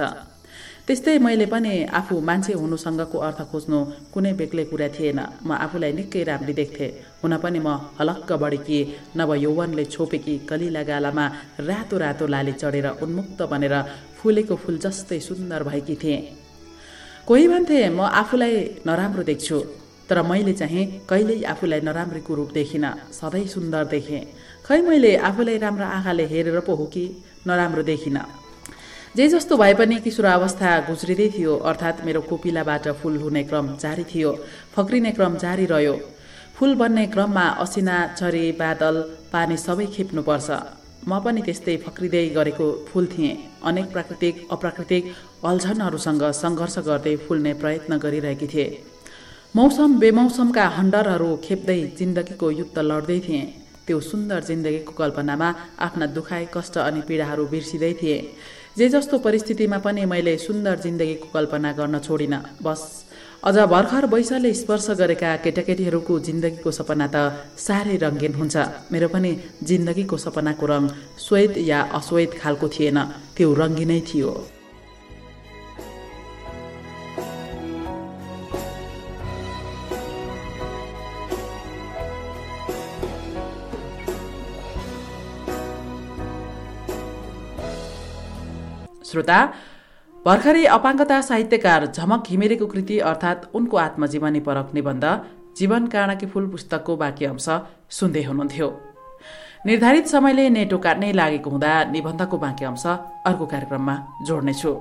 त्यस्तै 0.86 1.18
मैले 1.18 1.46
पनि 1.50 1.74
आफू 2.00 2.16
मान्छे 2.22 2.54
हुनुसँगको 2.62 3.18
अर्थ 3.28 3.40
खोज्नु 3.52 3.78
कुनै 4.14 4.34
बेग्लै 4.40 4.66
कुरा 4.70 4.88
थिएन। 4.96 5.20
म 5.48 5.50
आफूलाई 5.66 5.92
निकै 5.98 6.22
राम्री 6.30 6.54
देख्थेँ। 6.54 6.90
हुन 7.22 7.34
पनि 7.42 7.60
म 7.66 7.70
हलक्क 7.98 8.30
बढेकी 8.38 8.80
नव 9.18 9.34
यौवनले 9.46 9.86
छोपेकी 9.94 10.34
कलिला 10.50 10.84
गालामा 10.86 11.26
रातो 11.70 11.96
रातो 11.98 12.26
लाली 12.34 12.54
चढेर 12.62 12.88
उन्मुक्त 13.02 13.40
बनेर 13.50 13.76
फुलेको 14.18 14.56
फुल 14.62 14.78
जस्तै 14.86 15.20
सुन्दर 15.20 15.64
भएकी 15.70 15.96
थिएँ। 16.04 16.22
कोही 17.28 17.46
भन्थे 17.50 17.80
म 17.90 18.00
आफूलाई 18.22 18.54
नराम्रो 18.86 19.24
देख्छु। 19.26 19.58
तर 20.10 20.22
मैले 20.22 20.54
चाहिँ 20.54 20.86
कहिल्यै 21.10 21.44
आफूलाई 21.52 21.82
नराम्रीको 21.82 22.34
रूप 22.36 22.50
देखिनँ 22.54 22.92
सधैँ 23.12 23.46
सुन्दर 23.48 23.84
देखेँ। 23.94 24.24
खै 24.66 24.82
मैले 24.82 25.16
आफूलाई 25.30 25.58
राम्रो 25.58 25.86
आँखाले 25.88 26.26
हेरेर 26.28 26.60
पो 26.62 26.76
हो 26.76 26.86
कि 26.94 27.06
नराम्रो 27.48 27.84
देखिनँ। 27.84 28.26
जे 29.18 29.28
जस्तो 29.28 29.58
भए 29.58 29.74
पनि 29.74 29.96
किशोरावस्था 30.06 30.70
गुज्रिँदै 30.88 31.28
थियो 31.36 31.56
अर्थात् 31.66 32.04
मेरो 32.06 32.22
कोपिलाबाट 32.30 32.88
फुल 33.02 33.18
हुने 33.18 33.44
क्रम 33.50 33.76
जारी 33.78 34.04
थियो 34.04 34.32
फक्रिने 34.76 35.12
क्रम 35.18 35.38
जारी 35.38 35.66
रह्यो। 35.66 35.96
फुल 36.56 36.76
बन्ने 36.76 37.06
क्रममा 37.14 37.46
असिना 37.64 37.96
छरी 38.18 38.52
बादल 38.60 38.96
पानी 39.34 39.58
सबै 39.58 39.86
खेप्नुपर्छ। 39.96 40.50
म 41.08 41.20
पनि 41.24 41.42
त्यस्तै 41.42 41.76
फक्रिँदै 41.86 42.26
गरेको 42.38 42.68
फुल 42.90 43.06
थिएँ। 43.08 43.38
अनेक 43.64 43.88
प्राकृतिक 43.94 44.36
अप्राकृतिक 44.52 45.04
अल्झनहरूसँग 45.46 46.24
सङ्घर्ष 46.34 46.78
गर्दै 46.88 47.16
फुल्ने 47.26 47.54
प्रयत्न 47.62 47.98
गरिरहेकी 47.98 48.48
थिएँ। 48.48 48.95
मौसम 49.56 49.92
बेमौसमका 50.00 50.64
हन्डरहरू 50.68 51.28
खेप्दै 51.44 51.80
जिन्दगीको 52.00 52.48
युद्ध 52.52 52.78
लड्दै 52.80 53.20
थिएँ। 53.20 53.44
त्यो 53.88 54.00
सुन्दर 54.02 54.40
जिन्दगीको 54.44 54.92
कल्पनामा 54.92 55.50
आफ्ना 55.80 56.06
दुखाइ 56.12 56.46
कष्ट 56.56 56.78
अनि 56.78 57.02
पीडाहरू 57.08 57.46
बिर्सिँदै 57.48 57.94
थिएँ। 58.02 58.20
जे 58.78 58.90
जस्तो 58.90 59.18
परिस्थितिमा 59.18 59.78
पनि 59.80 60.04
मैले 60.12 60.36
सुन्दर 60.38 60.76
जिन्दगीको 60.86 61.28
कल्पना 61.32 61.72
गर्न 61.72 62.00
छोडिनँ। 62.00 62.40
बस 62.66 62.82
अझ 63.48 63.58
भर्खर 63.74 64.06
वैशाले 64.12 64.52
स्पर्श 64.54 64.88
गरेका 65.00 65.30
केटाकेटीहरूको 65.44 66.20
जिन्दगीको 66.28 66.72
सपना 66.72 67.08
त 67.08 67.16
साह्रै 67.56 67.96
रङ्गीन 68.04 68.34
हुन्छ। 68.36 68.56
मेरो 68.92 69.08
पनि 69.08 69.32
जिन्दगीको 69.64 70.18
सपनाको 70.26 70.66
रङ 70.68 70.84
श्वेत 71.26 71.58
या 71.72 71.80
अश्वेत 71.96 72.32
खालको 72.42 72.68
थिएन। 72.76 73.00
त्यो 73.36 73.54
रङ्गिनै 73.54 74.02
थियो। 74.04 74.32
श्रोता 89.16 89.40
भर्खरै 90.26 90.64
अपाङ्गता 90.76 91.18
साहित्यकार 91.22 91.86
झमक 91.88 92.28
घिमिरेको 92.30 92.66
कृति 92.74 92.98
अर्थात् 93.10 93.46
उनको 93.58 93.78
आत्मजीवनी 93.78 94.40
परक 94.48 94.74
निबन्ध 94.74 95.06
जीवन 95.58 95.86
काँडाकी 95.94 96.26
फुल 96.32 96.48
पुस्तकको 96.54 96.96
बाँकी 97.04 97.26
अंश 97.26 97.48
सुन्दै 97.98 98.24
हुनुहुन्थ्यो। 98.24 98.68
निर्धारित 99.68 100.08
समयले 100.08 100.50
नेटो 100.58 100.78
काट्नै 100.86 101.12
लागेको 101.20 101.50
हुँदा 101.50 101.72
निबन्धको 101.94 102.38
बाँकी 102.38 102.66
अंश 102.66 102.86
अर्को 103.30 103.46
कार्यक्रममा 103.54 103.96
जोड्नेछु। 104.28 104.74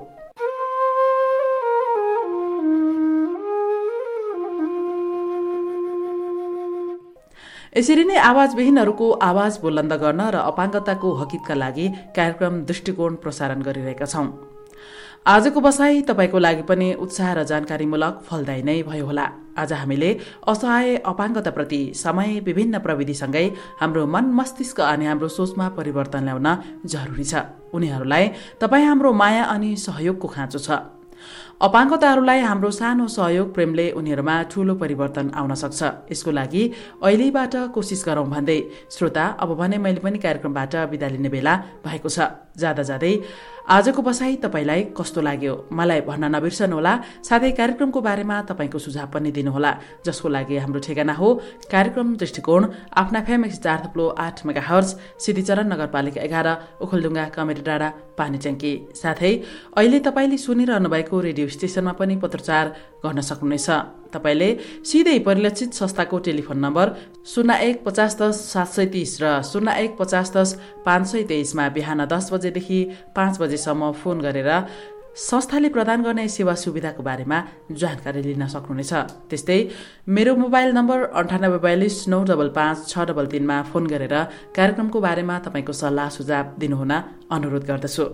यसरी 7.75 8.03
नै 8.07 8.15
आवाजविहीनहरूको 8.23 9.07
आवाज 9.29 9.53
बुलन्द 9.59 9.93
गर्न 10.03 10.21
र 10.31 10.37
अपाङ्गताको 10.51 11.09
हकितका 11.21 11.55
लागि 11.63 11.87
कार्यक्रम 12.15 12.53
दृष्टिकोण 12.69 13.15
प्रसारण 13.23 13.59
गरिरहेका 13.67 14.07
छौं। 14.07 14.27
आजको 15.33 15.59
बसाई 15.59 16.01
तपाईँको 16.07 16.39
लागि 16.39 16.63
पनि 16.71 16.87
उत्साह 17.03 17.33
र 17.35 17.43
जानकारीमूलक 17.51 18.23
फलदायी 18.27 18.63
नै 18.63 18.77
भयो 18.87 19.05
होला। 19.11 19.25
आज 19.59 19.71
हामीले 19.81 20.11
असहाय 20.47 20.95
अपाङ्गताप्रति 21.03 21.81
समय 21.99 22.39
विभिन्न 22.47 22.79
प्रविधिसँगै 22.79 23.45
हाम्रो 23.83 24.07
मन 24.07 24.25
मस्तिष्क 24.39 24.79
अनि 24.79 25.05
हाम्रो 25.11 25.27
सोचमा 25.27 25.67
परिवर्तन 25.75 26.23
ल्याउन 26.23 26.47
जरुरी 26.87 27.25
छ। 27.27 27.43
उनीहरूलाई 27.75 28.25
तपाईँ 28.63 28.87
हाम्रो 28.87 29.11
माया 29.11 29.43
अनि 29.51 29.75
सहयोगको 29.75 30.27
खाँचो 30.35 30.59
छ। 30.63 30.94
अपाङ्गताहरूलाई 31.61 32.39
हाम्रो 32.41 32.71
सानो 32.71 33.07
सहयोग 33.07 33.53
प्रेमले 33.53 33.85
उनीहरूमा 33.99 34.35
ठूलो 34.51 34.73
परिवर्तन 34.75 35.31
आउन 35.35 35.53
सक्छ। 35.55 36.11
यसको 36.11 36.31
लागि 36.31 36.63
अहिलेबाट 37.03 37.55
कोसिस 37.75 38.01
गरौं 38.07 38.27
भन्दै 38.29 38.59
श्रोता 38.91 39.25
अब 39.41 39.49
भने 39.57 39.77
मैले 39.77 39.99
पनि 40.05 40.17
कार्यक्रमबाट 40.25 40.75
विदा 40.91 41.07
लिने 41.07 41.29
बेला 41.29 41.53
भएको 41.85 42.09
छ। 42.09 42.44
जाँदा 42.57 42.83
जाँदै 42.89 43.13
आजको 43.65 44.01
बसाई 44.01 44.35
तपाईँलाई 44.45 44.81
कस्तो 44.93 45.21
लाग्यो? 45.25 45.53
मलाई 45.73 46.01
भन्न 46.05 46.25
नबिर्सनुहोला 46.35 46.93
साथै 47.25 47.51
कार्यक्रमको 47.57 47.99
बारेमा 48.01 48.35
तपाईँको 48.49 48.77
सुझाव 48.77 49.07
पनि 49.09 49.31
दिनुहोला 49.33 49.71
जसको 50.05 50.27
लागि 50.29 50.57
हाम्रो 50.61 50.79
ठेगाना 50.85 51.13
हो। 51.17 51.27
कार्यक्रम 51.73 52.07
दृष्टिकोण 52.21 52.61
आफ्ना 52.93 53.19
फेमेक्स 53.25 53.57
चार 53.65 53.79
थप्लो 53.85 54.05
आठ 54.21 54.45
मेगा 54.45 54.61
हर्स 54.69 54.89
सिद्धिचरण 55.17 55.65
नगरपालिका 55.73 56.21
एघार 56.21 56.47
उखलडुङ्गा 56.77 57.25
कमेरी 57.35 57.63
डाँडा 57.65 57.89
पानीट्याङ्की 58.19 58.73
साथै 59.01 59.33
अहिले 59.73 59.99
तपाईँले 60.05 60.37
सुनिरहनु 60.45 60.89
भएको 60.93 61.15
रेडियो 61.27 61.47
स्टेसनमा 61.49 61.93
पनि 61.97 62.15
पत्रचार 62.21 62.65
गर्न 63.01 63.19
सक्नुहुनेछ। 63.29 63.69
तपाईँले 64.15 64.49
सिधै 64.85 65.17
परिलक्षित 65.27 65.73
संस्थाको 65.73 66.17
टेलिफोन 66.27 66.59
नम्बर 66.65 66.95
शून्य 67.33 67.59
एक 67.67 67.83
पचास 67.85 68.17
दस 68.21 68.41
सात 68.53 68.69
सय 68.75 68.85
तिस 68.93 69.17
र 69.21 69.41
शून्य 69.51 69.77
एक 69.83 69.97
पचास 69.99 70.33
दस 70.35 70.49
पाँच 70.85 71.07
सय 71.11 71.23
तेइसमा 71.29 71.69
बिहान 71.77 72.05
दस 72.07 72.33
बजेदेखि 72.33 72.79
पाँच 73.15 73.41
बजेसम्म 73.41 73.91
फोन 74.03 74.21
गरेर 74.21 74.51
संस्थाले 75.15 75.69
प्रदान 75.71 76.01
गर्ने 76.03 76.27
सेवा 76.27 76.53
सुविधाको 76.59 77.03
बारेमा 77.03 77.37
जानकारी 77.71 78.21
लिन 78.21 78.47
सक्नुहुनेछ। 78.51 78.93
त्यस्तै 79.31 79.59
मेरो 80.11 80.35
मोबाइल 80.35 80.75
नम्बर 80.75 80.99
अन्ठानब्बे 81.15 81.59
बयालिस 81.63 81.97
नौ 82.11 82.19
डबल 82.27 82.49
पाँच 82.51 82.77
छ 82.91 83.07
डबल 83.07 83.25
तिनमा 83.31 83.61
फोन 83.71 83.87
गरेर 83.87 84.15
कार्यक्रमको 84.51 84.99
बारेमा 85.07 85.39
तपाईँको 85.47 85.73
सल्लाह 85.81 86.09
सुझाव 86.19 86.45
दिनुहुन 86.59 86.91
अनुरोध 87.31 87.63
गर्दछु। 87.63 88.05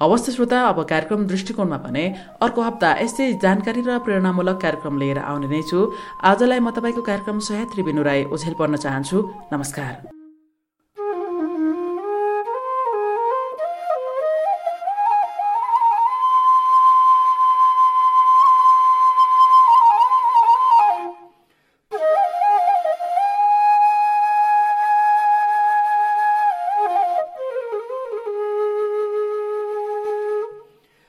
हवस् 0.00 0.30
श्रोता 0.30 0.58
अब 0.62 0.82
कार्यक्रम 0.82 1.26
दृष्टिकोणमा 1.26 1.76
भने 1.78 2.04
अर्को 2.42 2.62
हप्ता 2.62 2.90
यस्तै 3.00 3.32
जानकारी 3.42 3.82
र 3.82 3.98
प्रेरणामूलक 3.98 4.60
कार्यक्रम 4.62 4.98
लिएर 4.98 5.18
आउने 5.18 5.48
नै 5.48 5.62
छु। 5.62 5.78
आजलाई 6.22 6.60
म 6.60 6.70
तपाईँको 6.70 7.02
कार्यक्रम 7.02 7.38
सहायत्री 7.42 7.82
बिनु 7.82 8.02
राई 8.02 8.30
ओझेल 8.30 8.54
पर्न 8.54 8.76
चाहन्छु। 8.78 9.18
नमस्कार। 9.52 10.17